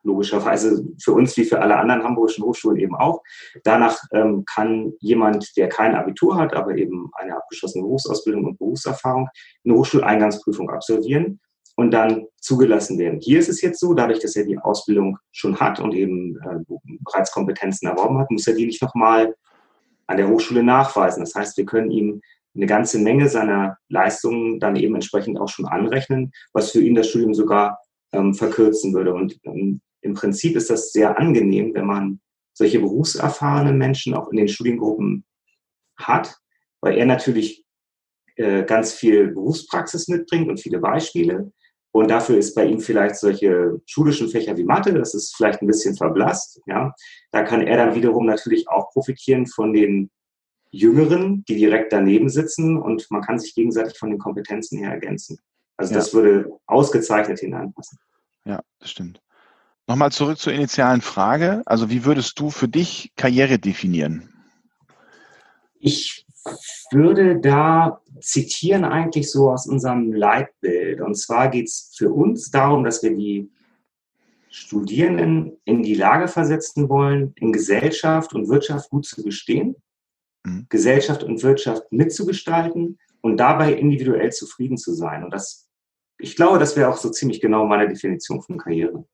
logischerweise 0.04 0.86
für 1.04 1.14
uns 1.14 1.36
wie 1.36 1.46
für 1.46 1.60
alle 1.60 1.78
anderen 1.78 2.04
hamburgischen 2.04 2.46
Hochschulen 2.46 2.78
eben 2.78 2.96
auch. 2.96 3.24
Danach 3.64 3.98
ähm, 4.14 4.46
kann 4.46 4.94
jemand, 5.00 5.58
der 5.58 5.68
kein 5.68 5.96
Abitur 5.96 6.38
hat, 6.38 6.54
aber 6.54 6.76
eben 6.76 7.10
eine 7.16 7.36
abgeschlossene 7.36 7.84
Berufsausbildung 7.84 8.46
und 8.46 8.60
Berufserfahrung, 8.60 9.28
eine 9.66 9.74
Hochschuleingangsprüfung 9.74 10.70
absolvieren 10.70 11.40
und 11.76 11.92
dann 11.92 12.28
zugelassen 12.40 13.00
werden. 13.00 13.20
Hier 13.20 13.40
ist 13.40 13.50
es 13.50 13.62
jetzt 13.62 13.80
so, 13.80 13.96
dadurch, 13.96 14.20
dass 14.20 14.36
er 14.36 14.46
die 14.46 14.60
Ausbildung 14.60 15.18
schon 15.32 15.60
hat 15.60 15.80
und 15.80 15.94
eben 15.94 16.38
äh, 16.38 16.76
bereits 17.04 17.32
Kompetenzen 17.32 17.88
erworben 17.88 18.20
hat, 18.20 18.30
muss 18.30 18.48
er 18.48 18.54
die 18.54 18.68
nicht 18.68 18.84
nochmal 18.84 19.34
an 20.08 20.18
der 20.18 20.28
Hochschule 20.28 20.64
nachweisen. 20.64 21.22
Das 21.22 21.36
heißt, 21.36 21.58
wir 21.58 21.66
können 21.66 21.92
ihm 21.92 22.22
eine 22.56 22.68
ganze 22.68 23.00
Menge 23.00 23.28
seiner 23.30 23.78
Leistungen 23.90 24.60
dann 24.60 24.76
eben 24.76 24.96
entsprechend 24.96 25.40
auch 25.40 25.50
schon 25.50 25.66
anrechnen, 25.66 26.32
was 26.54 26.72
für 26.72 26.82
ihn 26.82 26.96
das 26.96 27.10
Studium 27.10 27.34
sogar 27.34 27.80
ähm, 28.14 28.34
verkürzen 28.34 28.94
würde. 28.94 29.14
Und 29.14 29.38
ähm, 29.44 29.82
im 30.02 30.14
Prinzip 30.14 30.56
ist 30.56 30.70
das 30.70 30.92
sehr 30.92 31.20
angenehm, 31.20 31.74
wenn 31.74 31.86
man 31.86 32.22
solche 32.54 32.80
berufserfahrenen 32.80 33.78
Menschen 33.78 34.14
auch 34.14 34.30
in 34.30 34.38
den 34.38 34.48
Studiengruppen 34.48 35.26
hat, 35.98 36.38
weil 36.82 36.98
er 36.98 37.06
natürlich 37.06 37.66
äh, 38.38 38.64
ganz 38.64 38.94
viel 38.94 39.30
Berufspraxis 39.30 40.08
mitbringt 40.08 40.50
und 40.50 40.60
viele 40.60 40.80
Beispiele. 40.80 41.52
Und 41.96 42.10
dafür 42.10 42.38
ist 42.38 42.56
bei 42.56 42.66
ihm 42.66 42.82
vielleicht 42.82 43.16
solche 43.16 43.80
schulischen 43.86 44.28
Fächer 44.28 44.58
wie 44.58 44.66
Mathe, 44.66 44.94
das 44.94 45.14
ist 45.14 45.34
vielleicht 45.34 45.62
ein 45.62 45.68
bisschen 45.68 45.96
verblasst. 45.96 46.60
Ja, 46.66 46.94
da 47.32 47.44
kann 47.44 47.66
er 47.66 47.78
dann 47.78 47.96
wiederum 47.96 48.26
natürlich 48.26 48.68
auch 48.68 48.92
profitieren 48.92 49.48
von 49.48 49.72
den 49.72 50.12
Jüngeren, 50.72 51.46
die 51.46 51.56
direkt 51.56 51.94
daneben 51.94 52.28
sitzen 52.28 52.78
und 52.78 53.10
man 53.12 53.22
kann 53.22 53.40
sich 53.40 53.56
gegenseitig 53.56 53.98
von 53.98 54.10
den 54.10 54.20
Kompetenzen 54.20 54.78
her 54.78 54.92
ergänzen. 54.92 55.40
Also 55.78 55.94
ja. 55.94 56.00
das 56.00 56.14
würde 56.14 56.50
ausgezeichnet 56.66 57.40
hineinpassen. 57.40 57.98
Ja, 58.44 58.60
das 58.80 58.92
stimmt. 58.92 59.22
Nochmal 59.88 60.12
zurück 60.12 60.38
zur 60.38 60.52
initialen 60.52 61.00
Frage. 61.00 61.62
Also 61.66 61.90
wie 61.90 62.04
würdest 62.04 62.38
du 62.38 62.50
für 62.50 62.68
dich 62.68 63.14
Karriere 63.16 63.58
definieren? 63.58 64.34
Ich 65.80 66.26
würde 66.92 67.40
da 67.40 68.02
zitieren 68.20 68.86
eigentlich 68.86 69.32
so 69.32 69.52
aus 69.52 69.68
unserem 69.68 70.14
Leitbild. 70.14 71.02
Und 71.02 71.16
zwar 71.16 71.50
geht 71.50 71.68
es 71.68 71.94
für 71.98 72.12
uns 72.12 72.52
darum, 72.52 72.84
dass 72.84 73.04
wir 73.04 73.16
die 73.16 73.50
Studierenden 74.50 75.58
in 75.66 75.84
die 75.84 75.96
Lage 75.96 76.28
versetzen 76.28 76.88
wollen, 76.88 77.34
in 77.36 77.52
Gesellschaft 77.52 78.34
und 78.34 78.48
Wirtschaft 78.48 78.90
gut 78.90 79.06
zu 79.06 79.22
bestehen, 79.22 79.76
mhm. 80.46 80.66
Gesellschaft 80.70 81.24
und 81.24 81.44
Wirtschaft 81.44 81.92
mitzugestalten 81.92 82.98
und 83.22 83.38
dabei 83.38 83.74
individuell 83.74 84.32
zufrieden 84.32 84.78
zu 84.78 84.94
sein. 84.94 85.24
Und 85.24 85.34
das, 85.34 85.70
ich 86.18 86.36
glaube, 86.36 86.60
das 86.60 86.78
wäre 86.78 86.90
auch 86.90 86.98
so 86.98 87.10
ziemlich 87.10 87.42
genau 87.42 87.66
meine 87.66 87.88
Definition 87.88 88.42
von 88.42 88.58
Karriere. 88.58 89.06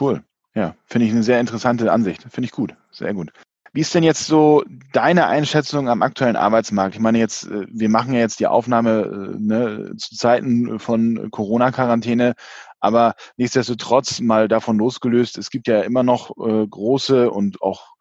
Cool. 0.00 0.22
Ja, 0.54 0.74
finde 0.86 1.06
ich 1.06 1.12
eine 1.12 1.22
sehr 1.22 1.38
interessante 1.38 1.92
Ansicht. 1.92 2.22
Finde 2.30 2.46
ich 2.46 2.52
gut. 2.52 2.74
Sehr 2.90 3.12
gut. 3.12 3.30
Wie 3.72 3.80
ist 3.80 3.94
denn 3.94 4.02
jetzt 4.02 4.26
so 4.26 4.64
deine 4.92 5.26
Einschätzung 5.26 5.88
am 5.88 6.02
aktuellen 6.02 6.36
Arbeitsmarkt? 6.36 6.94
Ich 6.94 7.00
meine 7.00 7.18
jetzt, 7.18 7.44
äh, 7.46 7.66
wir 7.70 7.88
machen 7.88 8.14
ja 8.14 8.20
jetzt 8.20 8.40
die 8.40 8.46
Aufnahme 8.46 9.02
äh, 9.02 9.38
ne, 9.38 9.92
zu 9.96 10.16
Zeiten 10.16 10.78
von 10.78 11.30
Corona-Quarantäne, 11.30 12.34
aber 12.80 13.14
nichtsdestotrotz 13.36 14.20
mal 14.20 14.48
davon 14.48 14.78
losgelöst, 14.78 15.36
es 15.38 15.50
gibt 15.50 15.66
ja 15.66 15.80
immer 15.82 16.02
noch 16.02 16.30
äh, 16.38 16.66
große 16.66 17.30
und 17.30 17.60
auch 17.60 17.94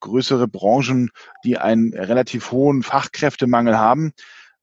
größere 0.00 0.48
Branchen, 0.48 1.10
die 1.44 1.58
einen 1.58 1.92
relativ 1.94 2.50
hohen 2.50 2.82
Fachkräftemangel 2.82 3.78
haben. 3.78 4.12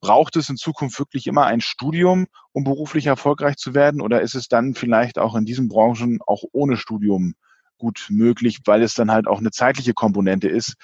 Braucht 0.02 0.36
es 0.36 0.50
in 0.50 0.58
Zukunft 0.58 0.98
wirklich 1.00 1.28
immer 1.28 1.46
ein 1.46 1.62
Studium, 1.62 2.28
um 2.52 2.64
beruflich 2.64 3.06
erfolgreich 3.06 3.58
zu 3.58 3.74
werden? 3.74 4.02
Oder 4.02 4.22
ist 4.22 4.36
es 4.36 4.48
dann 4.48 4.74
vielleicht 4.76 5.18
auch 5.20 5.36
in 5.36 5.46
diesen 5.46 5.68
Branchen 5.68 6.20
auch 6.26 6.44
ohne 6.52 6.78
Studium 6.78 7.36
gut 7.80 8.08
möglich, 8.10 8.60
weil 8.66 8.84
es 8.84 8.94
dann 8.94 9.12
halt 9.12 9.28
auch 9.28 9.40
eine 9.40 9.52
zeitliche 9.52 9.94
Komponente 9.94 10.48
ist, 10.48 10.76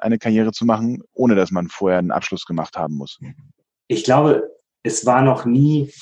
eine 0.00 0.18
Karriere 0.18 0.52
zu 0.52 0.64
machen, 0.64 1.02
ohne 1.12 1.34
dass 1.34 1.50
man 1.50 1.68
vorher 1.68 1.98
einen 1.98 2.10
Abschluss 2.10 2.46
gemacht 2.46 2.76
haben 2.76 2.94
muss? 2.94 3.18
Ich 3.88 4.04
glaube, 4.04 4.50
es 4.82 5.04
war 5.04 5.22
noch 5.22 5.44
nie 5.44 5.92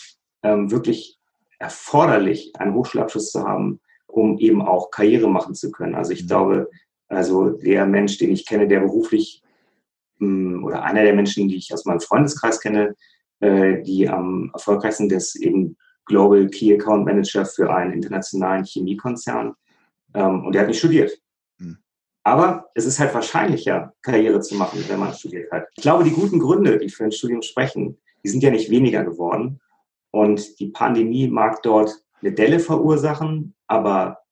ähm, 0.43 0.71
wirklich 0.71 1.19
erforderlich, 1.59 2.53
einen 2.57 2.75
Hochschulabschluss 2.75 3.33
zu 3.33 3.43
haben, 3.43 3.81
um 4.07 4.39
eben 4.39 4.63
auch 4.63 4.91
Karriere 4.91 5.29
machen 5.29 5.55
zu 5.55 5.71
können. 5.71 5.95
Also 5.95 6.13
ich 6.13 6.25
mhm. 6.25 6.29
glaube, 6.29 6.71
also 7.09 7.51
der 7.51 7.87
Mensch, 7.87 8.19
den 8.19 8.33
ich 8.33 8.47
kenne, 8.47 8.69
der 8.69 8.81
beruflich 8.81 9.43
hm, 10.19 10.65
oder 10.65 10.83
einer 10.83 11.03
der 11.03 11.15
Menschen, 11.15 11.49
die 11.49 11.57
ich 11.57 11.73
aus 11.73 11.85
meinem 11.85 12.01
Freundeskreis 12.01 12.61
kenne, 12.61 12.95
äh, 13.41 13.83
die 13.83 14.09
am 14.09 14.51
erfolgreichsten 14.53 15.11
ist 15.11 15.37
eben 15.37 15.77
Global 16.07 16.49
Key 16.49 16.75
Account 16.75 17.05
Manager 17.05 17.45
für 17.45 17.73
einen 17.75 17.93
internationalen 17.93 18.65
Chemiekonzern. 18.65 19.55
Ähm, 20.15 20.45
und 20.45 20.55
der 20.55 20.63
hat 20.63 20.69
nicht 20.69 20.79
studiert. 20.79 21.13
Hm. 21.59 21.79
Aber 22.25 22.71
es 22.75 22.87
ist 22.87 22.99
halt 22.99 23.15
wahrscheinlicher, 23.15 23.93
Karriere 24.03 24.41
zu 24.41 24.55
machen, 24.55 24.85
wenn 24.89 25.01
man 25.01 25.15
studiert 25.15 25.51
hat. 25.51 25.67
Ich 25.77 25.83
glaube, 25.83 26.05
die 26.05 26.11
guten 26.11 26.39
Gründe, 26.39 26.79
die 26.79 26.91
für 26.91 27.05
ein 27.05 27.13
Studium 27.13 27.43
sprechen, 27.43 27.99
die 28.25 28.29
sind 28.29 28.43
ja 28.43 28.51
nicht 28.51 28.71
weniger 28.71 29.05
geworden. 29.05 29.61
Und 30.11 30.59
die 30.61 30.69
Pandemie 30.69 31.29
mag 31.29 31.63
dort 31.63 32.05
eine 32.21 32.33
Delle 32.33 32.61
verursachen, 32.61 33.55
aber 33.67 34.23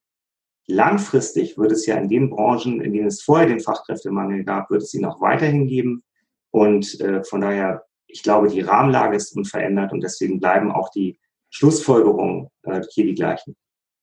Langfristig 0.70 1.58
wird 1.58 1.72
es 1.72 1.84
ja 1.86 1.96
in 1.96 2.08
den 2.08 2.30
Branchen, 2.30 2.80
in 2.80 2.92
denen 2.92 3.08
es 3.08 3.22
vorher 3.22 3.48
den 3.48 3.60
Fachkräftemangel 3.60 4.44
gab, 4.44 4.70
wird 4.70 4.82
es 4.82 4.94
ihn 4.94 5.04
auch 5.04 5.20
weiterhin 5.20 5.66
geben. 5.66 6.04
Und 6.52 7.00
äh, 7.00 7.24
von 7.24 7.40
daher, 7.40 7.84
ich 8.06 8.22
glaube, 8.22 8.48
die 8.48 8.60
Rahmenlage 8.60 9.16
ist 9.16 9.36
unverändert 9.36 9.92
und 9.92 10.02
deswegen 10.02 10.38
bleiben 10.38 10.70
auch 10.70 10.90
die 10.90 11.18
Schlussfolgerungen 11.50 12.48
äh, 12.62 12.82
hier 12.92 13.04
die 13.04 13.14
gleichen. 13.14 13.56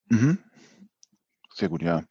Mhm. 0.10 0.40
Sehr 1.58 1.70
gut, 1.70 1.82
ja. 1.82 2.04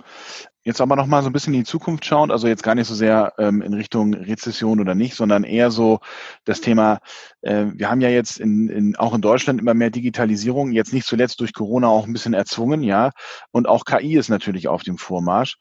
Jetzt 0.64 0.80
aber 0.80 0.96
noch 0.96 1.06
mal 1.06 1.22
so 1.22 1.30
ein 1.30 1.32
bisschen 1.32 1.54
in 1.54 1.60
die 1.60 1.66
Zukunft 1.66 2.04
schauen, 2.04 2.32
also 2.32 2.48
jetzt 2.48 2.64
gar 2.64 2.74
nicht 2.74 2.88
so 2.88 2.96
sehr 2.96 3.32
ähm, 3.38 3.62
in 3.62 3.74
Richtung 3.74 4.12
Rezession 4.12 4.80
oder 4.80 4.96
nicht, 4.96 5.14
sondern 5.14 5.44
eher 5.44 5.70
so 5.70 6.00
das 6.44 6.60
Thema, 6.60 6.98
äh, 7.42 7.66
wir 7.72 7.88
haben 7.88 8.00
ja 8.00 8.08
jetzt 8.08 8.40
in, 8.40 8.68
in, 8.68 8.96
auch 8.96 9.14
in 9.14 9.20
Deutschland 9.20 9.60
immer 9.60 9.74
mehr 9.74 9.90
Digitalisierung, 9.90 10.72
jetzt 10.72 10.92
nicht 10.92 11.06
zuletzt 11.06 11.38
durch 11.38 11.52
Corona 11.54 11.86
auch 11.86 12.08
ein 12.08 12.12
bisschen 12.12 12.34
erzwungen, 12.34 12.82
ja. 12.82 13.12
Und 13.52 13.68
auch 13.68 13.84
KI 13.84 14.16
ist 14.16 14.30
natürlich 14.30 14.66
auf 14.66 14.82
dem 14.82 14.98
Vormarsch. 14.98 15.58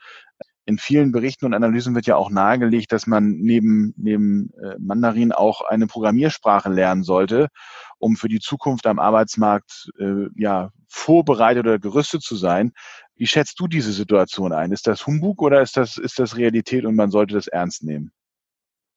In 0.66 0.80
vielen 0.80 1.12
Berichten 1.12 1.46
und 1.46 1.54
Analysen 1.54 1.94
wird 1.94 2.08
ja 2.08 2.16
auch 2.16 2.32
nahegelegt, 2.32 2.92
dass 2.92 3.06
man 3.06 3.34
neben, 3.34 3.94
neben 3.98 4.50
äh, 4.64 4.78
Mandarin 4.80 5.32
auch 5.32 5.62
eine 5.62 5.86
Programmiersprache 5.86 6.70
lernen 6.70 7.04
sollte, 7.04 7.50
um 8.00 8.16
für 8.16 8.30
die 8.30 8.40
Zukunft 8.40 8.88
am 8.88 8.98
Arbeitsmarkt 8.98 9.92
äh, 10.00 10.26
ja 10.36 10.72
vorbereitet 10.88 11.66
oder 11.66 11.78
gerüstet 11.78 12.24
zu 12.24 12.36
sein. 12.36 12.72
Wie 13.18 13.28
schätzt 13.28 13.60
du 13.60 13.68
diese 13.68 13.94
Situation 13.94 14.52
ein? 14.52 14.72
Ist 14.72 14.88
das 14.88 15.08
Humbug 15.08 15.42
oder 15.42 15.62
ist 15.62 15.78
das, 15.78 15.98
ist 15.98 16.20
das 16.20 16.36
Realität 16.36 16.86
und 16.86 16.96
man 16.96 17.12
sollte 17.12 17.34
das 17.34 17.48
ernst 17.48 17.84
nehmen? 17.84 18.12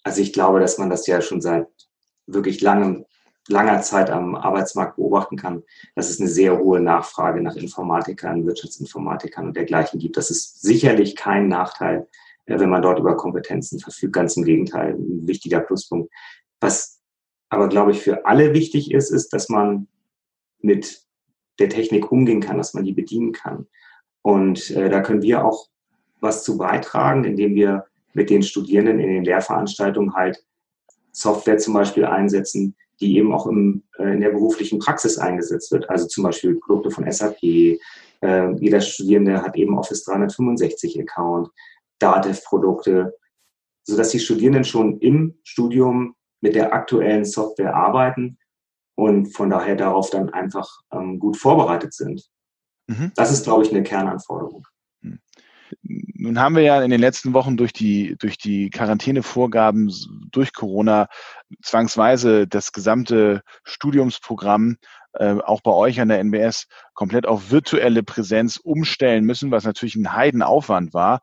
Also 0.02 0.20
ich 0.22 0.32
glaube, 0.32 0.60
dass 0.60 0.78
man 0.78 0.90
das 0.90 1.06
ja 1.06 1.20
schon 1.20 1.40
seit 1.40 1.66
wirklich 2.26 2.60
langem, 2.60 3.04
langer 3.48 3.80
Zeit 3.82 4.10
am 4.10 4.34
Arbeitsmarkt 4.34 4.96
beobachten 4.96 5.37
kann, 5.37 5.62
dass 5.94 6.10
es 6.10 6.20
eine 6.20 6.28
sehr 6.28 6.58
hohe 6.58 6.80
Nachfrage 6.80 7.40
nach 7.42 7.56
Informatikern, 7.56 8.46
Wirtschaftsinformatikern 8.46 9.46
und 9.46 9.56
dergleichen 9.56 10.00
gibt. 10.00 10.16
Das 10.16 10.30
ist 10.30 10.62
sicherlich 10.62 11.14
kein 11.14 11.48
Nachteil, 11.48 12.08
äh, 12.46 12.58
wenn 12.58 12.70
man 12.70 12.82
dort 12.82 12.98
über 12.98 13.16
Kompetenzen 13.16 13.78
verfügt. 13.78 14.14
Ganz 14.14 14.37
im 14.37 14.44
Gegenteil, 14.44 14.94
ein 14.94 15.26
wichtiger 15.28 15.60
Pluspunkt. 15.60 16.12
Was 16.60 17.00
aber, 17.50 17.68
glaube 17.68 17.92
ich, 17.92 18.00
für 18.00 18.26
alle 18.26 18.52
wichtig 18.52 18.90
ist, 18.90 19.10
ist, 19.10 19.32
dass 19.32 19.48
man 19.48 19.88
mit 20.60 21.02
der 21.58 21.68
Technik 21.68 22.12
umgehen 22.12 22.40
kann, 22.40 22.58
dass 22.58 22.75
man 22.75 22.84
die 22.84 22.92
bedienen 22.92 23.32
kann. 23.32 23.66
Und 24.28 24.70
äh, 24.73 24.90
da 24.90 25.00
können 25.00 25.23
wir 25.23 25.42
auch 25.42 25.68
was 26.20 26.44
zu 26.44 26.58
beitragen, 26.58 27.25
indem 27.25 27.54
wir 27.54 27.87
mit 28.12 28.28
den 28.28 28.42
Studierenden 28.42 29.00
in 29.00 29.08
den 29.08 29.25
Lehrveranstaltungen 29.25 30.12
halt 30.12 30.44
Software 31.12 31.56
zum 31.56 31.73
Beispiel 31.73 32.04
einsetzen, 32.04 32.76
die 33.00 33.16
eben 33.16 33.32
auch 33.32 33.47
im, 33.47 33.85
äh, 33.99 34.12
in 34.12 34.20
der 34.20 34.28
beruflichen 34.28 34.80
Praxis 34.80 35.16
eingesetzt 35.16 35.73
wird. 35.73 35.88
Also 35.88 36.08
zum 36.08 36.25
Beispiel 36.25 36.56
Produkte 36.56 36.90
von 36.90 37.11
SAP. 37.11 37.42
Äh, 37.42 38.52
jeder 38.61 38.82
Studierende 38.82 39.40
hat 39.40 39.56
eben 39.56 39.78
Office 39.78 40.04
365 40.04 41.00
Account, 41.00 41.49
Datev-Produkte, 41.99 43.14
sodass 43.85 44.11
die 44.11 44.20
Studierenden 44.20 44.64
schon 44.64 44.99
im 44.99 45.38
Studium 45.42 46.16
mit 46.42 46.54
der 46.54 46.75
aktuellen 46.75 47.25
Software 47.25 47.75
arbeiten 47.75 48.37
und 48.94 49.35
von 49.35 49.49
daher 49.49 49.75
darauf 49.75 50.11
dann 50.11 50.28
einfach 50.28 50.68
ähm, 50.92 51.18
gut 51.18 51.38
vorbereitet 51.38 51.94
sind. 51.94 52.28
Mhm. 52.88 53.12
Das 53.14 53.30
ist, 53.30 53.45
glaube 53.45 53.64
ich, 53.64 53.71
eine 53.71 53.83
Kernanforderung. 53.83 54.66
Hm. 55.02 55.21
Nun 55.83 56.40
haben 56.40 56.57
wir 56.57 56.62
ja 56.62 56.83
in 56.83 56.90
den 56.90 57.00
letzten 57.00 57.35
Wochen 57.35 57.57
durch 57.57 57.73
die, 57.73 58.16
durch 58.18 58.38
die 58.38 58.71
Quarantänevorgaben 58.71 59.92
durch 60.30 60.52
Corona 60.52 61.09
zwangsweise 61.62 62.49
das 62.49 62.73
gesamte 62.73 63.42
Studiumsprogramm 63.64 64.78
äh, 65.12 65.37
auch 65.45 65.61
bei 65.61 65.71
euch 65.71 66.00
an 66.00 66.09
der 66.09 66.21
NBS 66.21 66.66
komplett 66.95 67.26
auf 67.26 67.50
virtuelle 67.50 68.02
Präsenz 68.02 68.57
umstellen 68.57 69.25
müssen, 69.25 69.50
was 69.50 69.64
natürlich 69.64 69.97
ein 69.97 70.12
Heidenaufwand 70.12 70.95
war. 70.95 71.21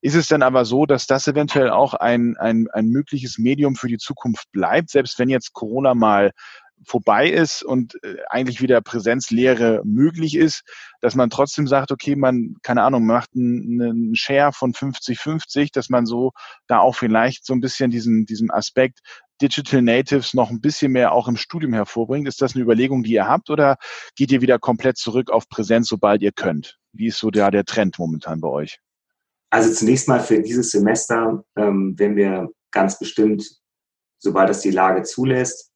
Ist 0.00 0.16
es 0.16 0.28
denn 0.28 0.42
aber 0.42 0.66
so, 0.66 0.84
dass 0.84 1.06
das 1.06 1.26
eventuell 1.28 1.70
auch 1.70 1.94
ein, 1.94 2.36
ein, 2.36 2.68
ein 2.72 2.88
mögliches 2.88 3.38
Medium 3.38 3.74
für 3.74 3.88
die 3.88 3.96
Zukunft 3.96 4.52
bleibt, 4.52 4.90
selbst 4.90 5.18
wenn 5.18 5.30
jetzt 5.30 5.54
Corona 5.54 5.94
mal 5.94 6.32
vorbei 6.86 7.28
ist 7.28 7.62
und 7.62 7.94
äh, 8.02 8.16
eigentlich 8.28 8.60
wieder 8.60 8.80
Präsenzlehre 8.80 9.82
möglich 9.84 10.36
ist, 10.36 10.62
dass 11.00 11.14
man 11.14 11.30
trotzdem 11.30 11.66
sagt, 11.66 11.92
okay, 11.92 12.16
man, 12.16 12.56
keine 12.62 12.82
Ahnung, 12.82 13.06
macht 13.06 13.30
einen, 13.34 14.14
Share 14.14 14.52
von 14.52 14.72
50-50, 14.72 15.70
dass 15.72 15.88
man 15.88 16.06
so 16.06 16.32
da 16.66 16.78
auch 16.78 16.94
vielleicht 16.94 17.44
so 17.44 17.52
ein 17.52 17.60
bisschen 17.60 17.90
diesen, 17.90 18.26
diesen 18.26 18.50
Aspekt 18.50 19.00
Digital 19.42 19.82
Natives 19.82 20.32
noch 20.34 20.50
ein 20.50 20.60
bisschen 20.60 20.92
mehr 20.92 21.12
auch 21.12 21.26
im 21.28 21.36
Studium 21.36 21.74
hervorbringt. 21.74 22.28
Ist 22.28 22.40
das 22.40 22.54
eine 22.54 22.62
Überlegung, 22.62 23.02
die 23.02 23.12
ihr 23.12 23.26
habt 23.26 23.50
oder 23.50 23.76
geht 24.16 24.30
ihr 24.30 24.40
wieder 24.40 24.58
komplett 24.58 24.96
zurück 24.96 25.30
auf 25.30 25.48
Präsenz, 25.48 25.88
sobald 25.88 26.22
ihr 26.22 26.32
könnt? 26.32 26.78
Wie 26.92 27.08
ist 27.08 27.18
so 27.18 27.30
der, 27.30 27.50
der 27.50 27.64
Trend 27.64 27.98
momentan 27.98 28.40
bei 28.40 28.48
euch? 28.48 28.78
Also 29.50 29.72
zunächst 29.72 30.08
mal 30.08 30.20
für 30.20 30.40
dieses 30.40 30.70
Semester, 30.70 31.44
ähm, 31.56 31.94
wenn 31.96 32.16
wir 32.16 32.48
ganz 32.70 32.98
bestimmt, 32.98 33.44
sobald 34.18 34.48
das 34.48 34.62
die 34.62 34.70
Lage 34.70 35.02
zulässt, 35.02 35.70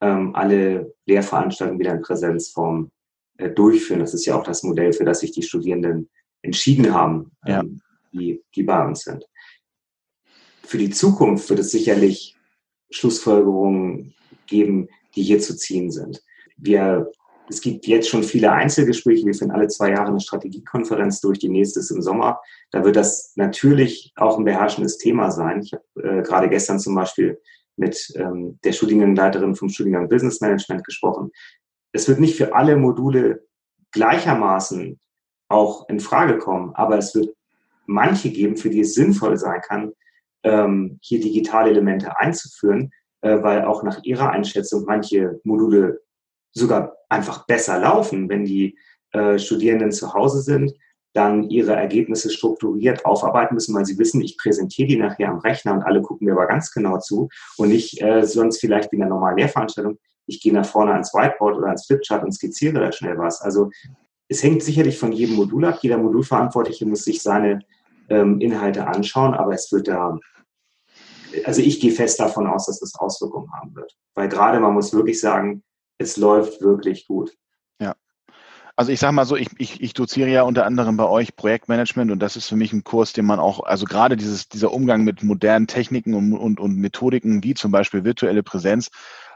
ähm, 0.00 0.34
alle 0.34 0.94
Lehrveranstaltungen 1.06 1.80
wieder 1.80 1.94
in 1.94 2.02
Präsenzform 2.02 2.90
äh, 3.38 3.50
durchführen. 3.50 4.00
Das 4.00 4.14
ist 4.14 4.26
ja 4.26 4.36
auch 4.38 4.44
das 4.44 4.62
Modell, 4.62 4.92
für 4.92 5.04
das 5.04 5.20
sich 5.20 5.32
die 5.32 5.42
Studierenden 5.42 6.08
entschieden 6.42 6.94
haben, 6.94 7.32
ja. 7.46 7.60
ähm, 7.60 7.80
die, 8.12 8.42
die 8.54 8.62
bei 8.62 8.84
uns 8.84 9.02
sind. 9.02 9.24
Für 10.62 10.78
die 10.78 10.90
Zukunft 10.90 11.48
wird 11.48 11.60
es 11.60 11.70
sicherlich 11.70 12.36
Schlussfolgerungen 12.90 14.14
geben, 14.46 14.88
die 15.14 15.22
hier 15.22 15.40
zu 15.40 15.56
ziehen 15.56 15.90
sind. 15.90 16.22
Wir, 16.56 17.10
es 17.48 17.60
gibt 17.60 17.86
jetzt 17.86 18.08
schon 18.08 18.22
viele 18.22 18.52
Einzelgespräche. 18.52 19.26
Wir 19.26 19.34
finden 19.34 19.54
alle 19.54 19.68
zwei 19.68 19.90
Jahre 19.90 20.08
eine 20.08 20.20
Strategiekonferenz 20.20 21.20
durch. 21.20 21.38
Die 21.38 21.48
nächste 21.48 21.80
ist 21.80 21.90
im 21.90 22.02
Sommer. 22.02 22.40
Da 22.70 22.84
wird 22.84 22.96
das 22.96 23.32
natürlich 23.36 24.12
auch 24.16 24.38
ein 24.38 24.44
beherrschendes 24.44 24.98
Thema 24.98 25.30
sein. 25.30 25.62
Ich 25.62 25.72
habe 25.72 26.18
äh, 26.18 26.22
gerade 26.22 26.48
gestern 26.48 26.78
zum 26.78 26.94
Beispiel 26.94 27.40
mit 27.78 28.12
ähm, 28.16 28.58
der 28.64 28.72
Studiengangsleiterin 28.72 29.54
vom 29.54 29.68
Studiengang 29.68 30.08
Business 30.08 30.40
Management 30.40 30.84
gesprochen. 30.84 31.30
Es 31.92 32.08
wird 32.08 32.20
nicht 32.20 32.36
für 32.36 32.54
alle 32.54 32.76
Module 32.76 33.46
gleichermaßen 33.92 34.98
auch 35.48 35.88
in 35.88 36.00
Frage 36.00 36.38
kommen, 36.38 36.74
aber 36.74 36.98
es 36.98 37.14
wird 37.14 37.34
manche 37.86 38.30
geben, 38.30 38.56
für 38.56 38.70
die 38.70 38.80
es 38.80 38.94
sinnvoll 38.94 39.36
sein 39.38 39.60
kann, 39.62 39.92
ähm, 40.42 40.98
hier 41.00 41.20
digitale 41.20 41.70
Elemente 41.70 42.18
einzuführen, 42.18 42.92
äh, 43.22 43.42
weil 43.42 43.64
auch 43.64 43.82
nach 43.82 44.02
ihrer 44.04 44.30
Einschätzung 44.30 44.84
manche 44.86 45.40
Module 45.44 46.02
sogar 46.52 46.96
einfach 47.08 47.46
besser 47.46 47.78
laufen, 47.80 48.28
wenn 48.28 48.44
die 48.44 48.78
äh, 49.12 49.38
Studierenden 49.38 49.90
zu 49.90 50.12
Hause 50.12 50.42
sind 50.42 50.74
dann 51.14 51.48
ihre 51.50 51.74
Ergebnisse 51.74 52.30
strukturiert 52.30 53.04
aufarbeiten 53.04 53.54
müssen, 53.54 53.74
weil 53.74 53.84
sie 53.84 53.98
wissen, 53.98 54.20
ich 54.20 54.36
präsentiere 54.36 54.88
die 54.88 54.96
nachher 54.96 55.30
am 55.30 55.38
Rechner 55.38 55.72
und 55.72 55.82
alle 55.82 56.02
gucken 56.02 56.26
mir 56.26 56.32
aber 56.32 56.46
ganz 56.46 56.70
genau 56.70 56.98
zu 56.98 57.28
und 57.56 57.70
nicht 57.70 58.00
äh, 58.02 58.26
sonst 58.26 58.60
vielleicht 58.60 58.92
wie 58.92 58.96
in 58.96 59.02
einer 59.02 59.14
normalen 59.14 59.38
Lehrveranstaltung, 59.38 59.98
ich 60.26 60.40
gehe 60.40 60.52
nach 60.52 60.66
vorne 60.66 60.92
ans 60.92 61.14
Whiteboard 61.14 61.56
oder 61.56 61.68
ans 61.68 61.86
Flipchart 61.86 62.22
und 62.22 62.32
skizziere 62.32 62.80
da 62.80 62.92
schnell 62.92 63.18
was. 63.18 63.40
Also 63.40 63.70
es 64.28 64.42
hängt 64.42 64.62
sicherlich 64.62 64.98
von 64.98 65.10
jedem 65.12 65.36
Modul 65.36 65.64
ab. 65.64 65.78
Jeder 65.80 65.96
Modulverantwortliche 65.96 66.86
muss 66.86 67.04
sich 67.04 67.22
seine 67.22 67.60
ähm, 68.10 68.40
Inhalte 68.40 68.86
anschauen, 68.86 69.34
aber 69.34 69.54
es 69.54 69.72
wird 69.72 69.88
da, 69.88 70.18
also 71.44 71.62
ich 71.62 71.80
gehe 71.80 71.92
fest 71.92 72.20
davon 72.20 72.46
aus, 72.46 72.66
dass 72.66 72.80
das 72.80 72.94
Auswirkungen 72.94 73.50
haben 73.52 73.74
wird. 73.74 73.96
Weil 74.14 74.28
gerade 74.28 74.60
man 74.60 74.74
muss 74.74 74.92
wirklich 74.92 75.18
sagen, 75.18 75.62
es 75.98 76.16
läuft 76.16 76.60
wirklich 76.60 77.06
gut. 77.06 77.34
Also 78.78 78.92
ich 78.92 79.00
sage 79.00 79.12
mal 79.12 79.24
so, 79.24 79.34
ich, 79.34 79.48
ich, 79.58 79.82
ich 79.82 79.92
doziere 79.92 80.28
ja 80.28 80.42
unter 80.42 80.64
anderem 80.64 80.96
bei 80.96 81.04
euch 81.04 81.34
Projektmanagement 81.34 82.12
und 82.12 82.20
das 82.20 82.36
ist 82.36 82.46
für 82.46 82.54
mich 82.54 82.72
ein 82.72 82.84
Kurs, 82.84 83.12
den 83.12 83.24
man 83.24 83.40
auch, 83.40 83.64
also 83.64 83.86
gerade 83.86 84.16
dieses, 84.16 84.48
dieser 84.48 84.72
Umgang 84.72 85.02
mit 85.02 85.24
modernen 85.24 85.66
Techniken 85.66 86.14
und, 86.14 86.32
und, 86.32 86.60
und 86.60 86.76
Methodiken 86.76 87.42
wie 87.42 87.54
zum 87.54 87.72
Beispiel 87.72 88.04
virtuelle 88.04 88.44
Präsenz, 88.44 88.90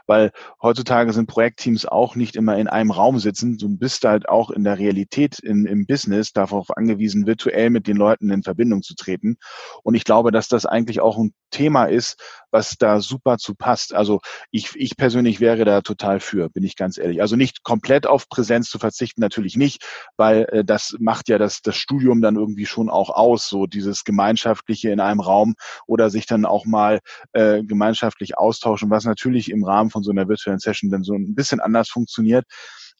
weil 0.07 0.31
heutzutage 0.61 1.11
sind 1.11 1.27
Projektteams 1.27 1.85
auch 1.85 2.15
nicht 2.15 2.37
immer 2.37 2.57
in 2.57 2.69
einem 2.69 2.91
Raum 2.91 3.19
sitzen. 3.19 3.57
Du 3.57 3.67
bist 3.67 4.05
halt 4.05 4.29
auch 4.29 4.49
in 4.49 4.63
der 4.63 4.79
Realität 4.79 5.39
in, 5.39 5.65
im 5.65 5.85
Business 5.85 6.31
darauf 6.31 6.77
angewiesen, 6.77 7.27
virtuell 7.27 7.69
mit 7.69 7.85
den 7.85 7.97
Leuten 7.97 8.29
in 8.29 8.43
Verbindung 8.43 8.81
zu 8.81 8.95
treten. 8.95 9.35
Und 9.83 9.95
ich 9.95 10.05
glaube, 10.05 10.31
dass 10.31 10.47
das 10.47 10.65
eigentlich 10.65 11.01
auch 11.01 11.17
ein 11.17 11.33
Thema 11.51 11.83
ist, 11.83 12.17
was 12.53 12.77
da 12.77 13.01
super 13.01 13.37
zu 13.39 13.55
passt. 13.55 13.95
Also 13.95 14.21
ich, 14.51 14.75
ich 14.75 14.95
persönlich 14.95 15.39
wäre 15.39 15.65
da 15.65 15.81
total 15.81 16.19
für, 16.19 16.49
bin 16.49 16.63
ich 16.63 16.75
ganz 16.75 16.99
ehrlich. 16.99 17.19
Also 17.19 17.35
nicht 17.35 17.63
komplett 17.63 18.05
auf 18.05 18.29
Präsenz 18.29 18.69
zu 18.69 18.77
verzichten, 18.77 19.21
natürlich 19.21 19.57
nicht, 19.57 19.83
weil 20.17 20.45
äh, 20.51 20.63
das 20.63 20.95
macht 20.99 21.29
ja 21.29 21.39
das, 21.39 21.61
das 21.63 21.75
Studium 21.75 22.21
dann 22.21 22.35
irgendwie 22.35 22.67
schon 22.67 22.91
auch 22.91 23.09
aus, 23.09 23.49
so 23.49 23.65
dieses 23.65 24.03
Gemeinschaftliche 24.03 24.91
in 24.91 24.99
einem 24.99 25.19
Raum 25.19 25.55
oder 25.87 26.11
sich 26.11 26.27
dann 26.27 26.45
auch 26.45 26.65
mal 26.65 26.99
äh, 27.31 27.63
gemeinschaftlich 27.63 28.37
austauschen, 28.37 28.91
was 28.91 29.05
natürlich 29.05 29.49
im 29.49 29.63
Rahmen 29.63 29.89
von 29.89 30.03
so 30.03 30.11
einer 30.11 30.27
virtuellen 30.27 30.59
Session 30.59 30.91
dann 30.91 31.03
so 31.03 31.15
ein 31.15 31.33
bisschen 31.33 31.59
anders 31.59 31.89
funktioniert. 31.89 32.45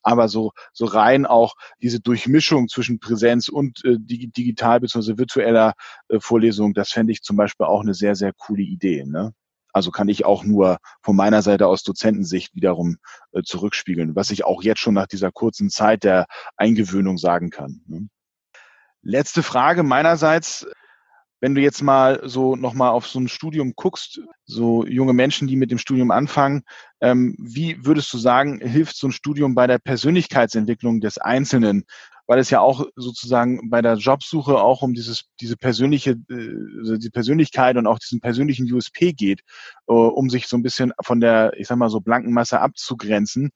Aber 0.02 0.28
so, 0.30 0.52
so 0.74 0.86
rein 0.86 1.26
auch 1.28 1.54
diese 1.82 2.00
Durchmischung 2.02 2.68
zwischen 2.68 3.00
Präsenz 3.00 3.50
und 3.50 3.86
äh, 3.86 3.98
digital 4.00 4.80
bzw. 4.80 5.18
virtueller 5.18 5.74
äh, 6.10 6.20
Vorlesung, 6.20 6.74
das 6.74 6.90
fände 6.90 7.14
ich 7.14 7.22
zum 7.22 7.38
Beispiel 7.38 7.68
auch 7.68 7.82
eine 7.82 7.94
sehr, 7.94 8.16
sehr 8.16 8.34
coole 8.34 8.64
Idee. 8.64 9.06
Ne? 9.06 9.34
Also 9.74 9.92
kann 9.92 10.08
ich 10.08 10.24
auch 10.24 10.44
nur 10.44 10.78
von 11.02 11.16
meiner 11.16 11.42
Seite 11.42 11.68
aus 11.68 11.84
Dozentensicht 11.84 12.56
wiederum 12.56 12.98
äh, 13.34 13.42
zurückspiegeln, 13.44 14.16
was 14.16 14.30
ich 14.30 14.46
auch 14.46 14.64
jetzt 14.64 14.80
schon 14.80 14.94
nach 14.94 15.08
dieser 15.08 15.32
kurzen 15.32 15.70
Zeit 15.70 16.04
der 16.04 16.28
Eingewöhnung 16.56 17.18
sagen 17.18 17.50
kann. 17.50 17.82
Ne? 17.88 18.08
Letzte 19.02 19.44
Frage 19.44 19.84
meinerseits. 19.84 20.66
Wenn 21.42 21.56
du 21.56 21.62
jetzt 21.62 21.82
mal 21.82 22.22
so 22.24 22.56
nochmal 22.56 22.92
auf 22.92 23.06
so 23.06 23.20
ein 23.20 23.28
Studium 23.28 23.74
guckst, 23.76 24.22
so 24.46 24.86
junge 24.86 25.12
Menschen, 25.12 25.46
die 25.46 25.58
mit 25.58 25.72
dem 25.72 25.78
Studium 25.78 26.10
anfangen, 26.10 26.64
ähm, 27.02 27.36
wie 27.38 27.86
würdest 27.86 28.14
du 28.14 28.18
sagen, 28.18 28.62
hilft 28.62 28.96
so 28.96 29.08
ein 29.08 29.12
Studium 29.12 29.54
bei 29.54 29.68
der 29.68 29.78
Persönlichkeitsentwicklung 29.78 31.02
des 31.02 31.18
Einzelnen? 31.18 31.84
Weil 32.26 32.40
es 32.40 32.50
ja 32.50 32.62
auch 32.62 32.86
sozusagen 32.96 33.70
bei 33.70 33.82
der 33.82 33.96
Jobsuche 33.96 34.58
auch 34.58 34.82
um 34.82 34.94
dieses, 34.94 35.26
diese 35.42 35.58
persönliche, 35.58 36.12
äh, 36.12 36.98
die 36.98 37.10
Persönlichkeit 37.10 37.76
und 37.76 37.86
auch 37.88 38.00
diesen 38.00 38.22
persönlichen 38.22 38.72
USP 38.72 39.14
geht, 39.14 39.42
äh, 39.88 39.94
um 39.94 40.30
sich 40.30 40.48
so 40.48 40.56
ein 40.56 40.64
bisschen 40.64 40.94
von 41.02 41.20
der, 41.20 41.54
ich 41.58 41.68
sag 41.68 41.78
mal 41.78 41.90
so, 41.90 42.00
blanken 42.00 42.34
Masse 42.34 42.60
abzugrenzen. 42.60 43.52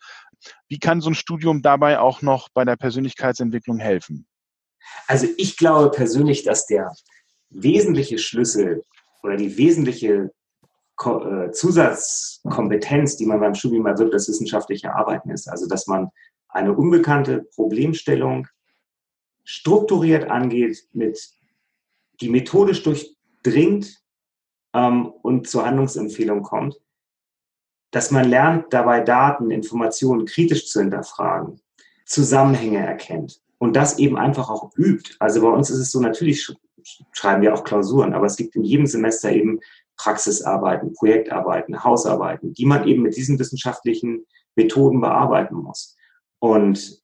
Wie 0.67 0.79
kann 0.79 1.01
so 1.01 1.09
ein 1.09 1.15
Studium 1.15 1.61
dabei 1.61 1.99
auch 1.99 2.21
noch 2.21 2.49
bei 2.53 2.65
der 2.65 2.75
Persönlichkeitsentwicklung 2.75 3.79
helfen? 3.79 4.27
Also 5.07 5.27
ich 5.37 5.57
glaube 5.57 5.91
persönlich, 5.91 6.43
dass 6.43 6.65
der 6.65 6.93
wesentliche 7.49 8.17
Schlüssel 8.17 8.83
oder 9.23 9.37
die 9.37 9.57
wesentliche 9.57 10.31
äh, 11.05 11.51
Zusatzkompetenz, 11.51 13.17
die 13.17 13.25
man 13.25 13.39
beim 13.39 13.53
Studium 13.53 13.85
erwirbt, 13.85 14.13
das 14.13 14.27
wissenschaftliche 14.27 14.93
Arbeiten 14.95 15.29
ist. 15.29 15.47
Also, 15.47 15.67
dass 15.67 15.87
man 15.87 16.09
eine 16.49 16.73
unbekannte 16.73 17.45
Problemstellung 17.53 18.47
strukturiert 19.47 20.29
angeht, 20.29 20.89
mit 20.91 21.31
die 22.19 22.27
methodisch 22.27 22.83
durchdringt 22.83 24.03
ähm, 24.73 25.05
und 25.21 25.47
zur 25.47 25.65
Handlungsempfehlung 25.65 26.43
kommt, 26.43 26.75
dass 27.91 28.11
man 28.11 28.27
lernt, 28.27 28.73
dabei 28.73 28.99
Daten, 28.99 29.49
Informationen 29.49 30.25
kritisch 30.25 30.67
zu 30.67 30.81
hinterfragen, 30.81 31.61
Zusammenhänge 32.05 32.85
erkennt 32.85 33.41
und 33.57 33.73
das 33.77 33.99
eben 33.99 34.17
einfach 34.17 34.49
auch 34.49 34.75
übt. 34.75 35.15
Also 35.19 35.41
bei 35.41 35.49
uns 35.49 35.69
ist 35.69 35.79
es 35.79 35.91
so, 35.91 36.01
natürlich 36.01 36.53
schreiben 37.13 37.41
wir 37.41 37.53
auch 37.53 37.63
Klausuren, 37.63 38.13
aber 38.13 38.25
es 38.25 38.35
gibt 38.35 38.53
in 38.57 38.65
jedem 38.65 38.85
Semester 38.85 39.31
eben 39.31 39.61
Praxisarbeiten, 39.95 40.91
Projektarbeiten, 40.91 41.85
Hausarbeiten, 41.85 42.53
die 42.53 42.65
man 42.65 42.85
eben 42.85 43.01
mit 43.01 43.15
diesen 43.15 43.39
wissenschaftlichen 43.39 44.25
Methoden 44.57 44.99
bearbeiten 44.99 45.55
muss. 45.55 45.95
Und 46.39 47.01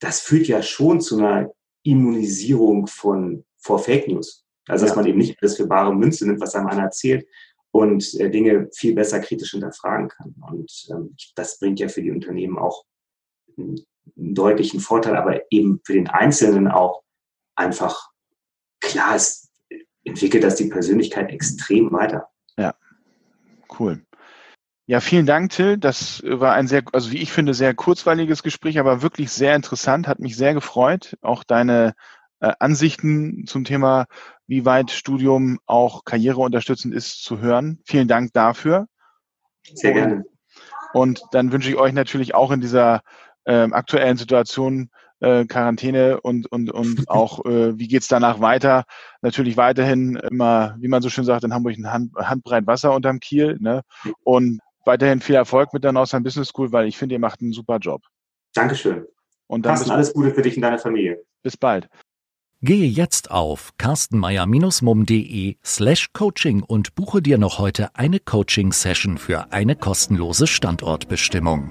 das 0.00 0.18
führt 0.18 0.48
ja 0.48 0.62
schon 0.62 1.00
zu 1.00 1.18
einer 1.18 1.54
Immunisierung 1.86 2.86
von, 2.86 3.44
vor 3.58 3.78
Fake 3.78 4.08
News. 4.08 4.44
Also, 4.68 4.84
dass 4.84 4.94
ja. 4.94 5.00
man 5.00 5.06
eben 5.06 5.18
nicht 5.18 5.40
alles 5.40 5.56
für 5.56 5.66
bare 5.66 5.94
Münze 5.94 6.26
nimmt, 6.26 6.40
was 6.40 6.54
einem 6.54 6.66
einer 6.66 6.84
erzählt 6.84 7.26
und 7.70 8.14
äh, 8.14 8.30
Dinge 8.30 8.68
viel 8.74 8.94
besser 8.94 9.20
kritisch 9.20 9.52
hinterfragen 9.52 10.08
kann. 10.08 10.34
Und 10.50 10.88
ähm, 10.90 11.14
das 11.34 11.58
bringt 11.58 11.78
ja 11.78 11.88
für 11.88 12.02
die 12.02 12.10
Unternehmen 12.10 12.58
auch 12.58 12.84
einen, 13.56 13.80
einen 14.16 14.34
deutlichen 14.34 14.80
Vorteil, 14.80 15.16
aber 15.16 15.40
eben 15.50 15.80
für 15.84 15.92
den 15.92 16.08
Einzelnen 16.08 16.68
auch 16.68 17.02
einfach 17.54 18.10
klar, 18.80 19.14
es 19.14 19.48
entwickelt 20.04 20.44
das 20.44 20.56
die 20.56 20.68
Persönlichkeit 20.68 21.30
extrem 21.30 21.92
weiter. 21.92 22.28
Ja, 22.56 22.74
cool. 23.78 24.04
Ja, 24.88 25.00
vielen 25.00 25.26
Dank, 25.26 25.50
Till. 25.50 25.78
Das 25.78 26.22
war 26.24 26.52
ein 26.52 26.68
sehr, 26.68 26.84
also 26.92 27.10
wie 27.10 27.18
ich 27.18 27.32
finde, 27.32 27.54
sehr 27.54 27.74
kurzweiliges 27.74 28.44
Gespräch, 28.44 28.78
aber 28.78 29.02
wirklich 29.02 29.32
sehr 29.32 29.56
interessant, 29.56 30.06
hat 30.06 30.20
mich 30.20 30.36
sehr 30.36 30.54
gefreut. 30.54 31.16
Auch 31.22 31.42
deine 31.42 31.94
äh, 32.38 32.52
Ansichten 32.60 33.46
zum 33.46 33.64
Thema, 33.64 34.06
wie 34.46 34.64
weit 34.64 34.92
Studium 34.92 35.58
auch 35.66 36.04
karriereunterstützend 36.04 36.94
ist, 36.94 37.24
zu 37.24 37.40
hören. 37.40 37.80
Vielen 37.84 38.06
Dank 38.06 38.32
dafür. 38.32 38.86
Sehr 39.74 39.92
gerne. 39.92 40.24
Und 40.92 41.20
dann 41.32 41.50
wünsche 41.50 41.68
ich 41.68 41.76
euch 41.76 41.92
natürlich 41.92 42.36
auch 42.36 42.52
in 42.52 42.60
dieser 42.60 43.00
äh, 43.44 43.68
aktuellen 43.72 44.16
Situation 44.16 44.90
äh, 45.18 45.46
Quarantäne 45.46 46.20
und, 46.20 46.46
und, 46.46 46.70
und 46.70 47.04
auch, 47.08 47.44
äh, 47.44 47.76
wie 47.76 47.88
geht's 47.88 48.06
danach 48.06 48.40
weiter? 48.40 48.84
Natürlich 49.20 49.56
weiterhin 49.56 50.14
immer, 50.14 50.76
wie 50.78 50.88
man 50.88 51.02
so 51.02 51.10
schön 51.10 51.24
sagt, 51.24 51.42
in 51.42 51.52
Hamburg 51.52 51.76
ein 51.76 51.92
Hand, 51.92 52.14
Handbreit 52.14 52.66
Wasser 52.68 52.94
unterm 52.94 53.18
Kiel. 53.18 53.56
Ne? 53.60 53.82
Und 54.22 54.60
weiterhin 54.86 55.20
viel 55.20 55.34
Erfolg 55.34 55.72
mit 55.72 55.84
der 55.84 55.92
Northern 55.92 56.22
Business 56.22 56.48
School, 56.48 56.72
weil 56.72 56.86
ich 56.86 56.96
finde, 56.96 57.14
ihr 57.14 57.18
macht 57.18 57.40
einen 57.40 57.52
super 57.52 57.78
Job. 57.78 58.02
Dankeschön. 58.54 59.06
Und 59.48 59.66
dann 59.66 59.74
Carsten, 59.74 59.90
alles 59.90 60.12
Gute 60.12 60.32
für 60.32 60.42
dich 60.42 60.56
und 60.56 60.62
deine 60.62 60.78
Familie. 60.78 61.22
Bis 61.42 61.56
bald. 61.56 61.88
Gehe 62.62 62.88
jetzt 62.88 63.30
auf 63.30 63.72
carstenmeier-mum.de 63.76 65.56
slash 65.64 66.12
coaching 66.14 66.62
und 66.62 66.94
buche 66.94 67.20
dir 67.20 67.38
noch 67.38 67.58
heute 67.58 67.94
eine 67.94 68.18
Coaching-Session 68.18 69.18
für 69.18 69.52
eine 69.52 69.76
kostenlose 69.76 70.46
Standortbestimmung. 70.46 71.70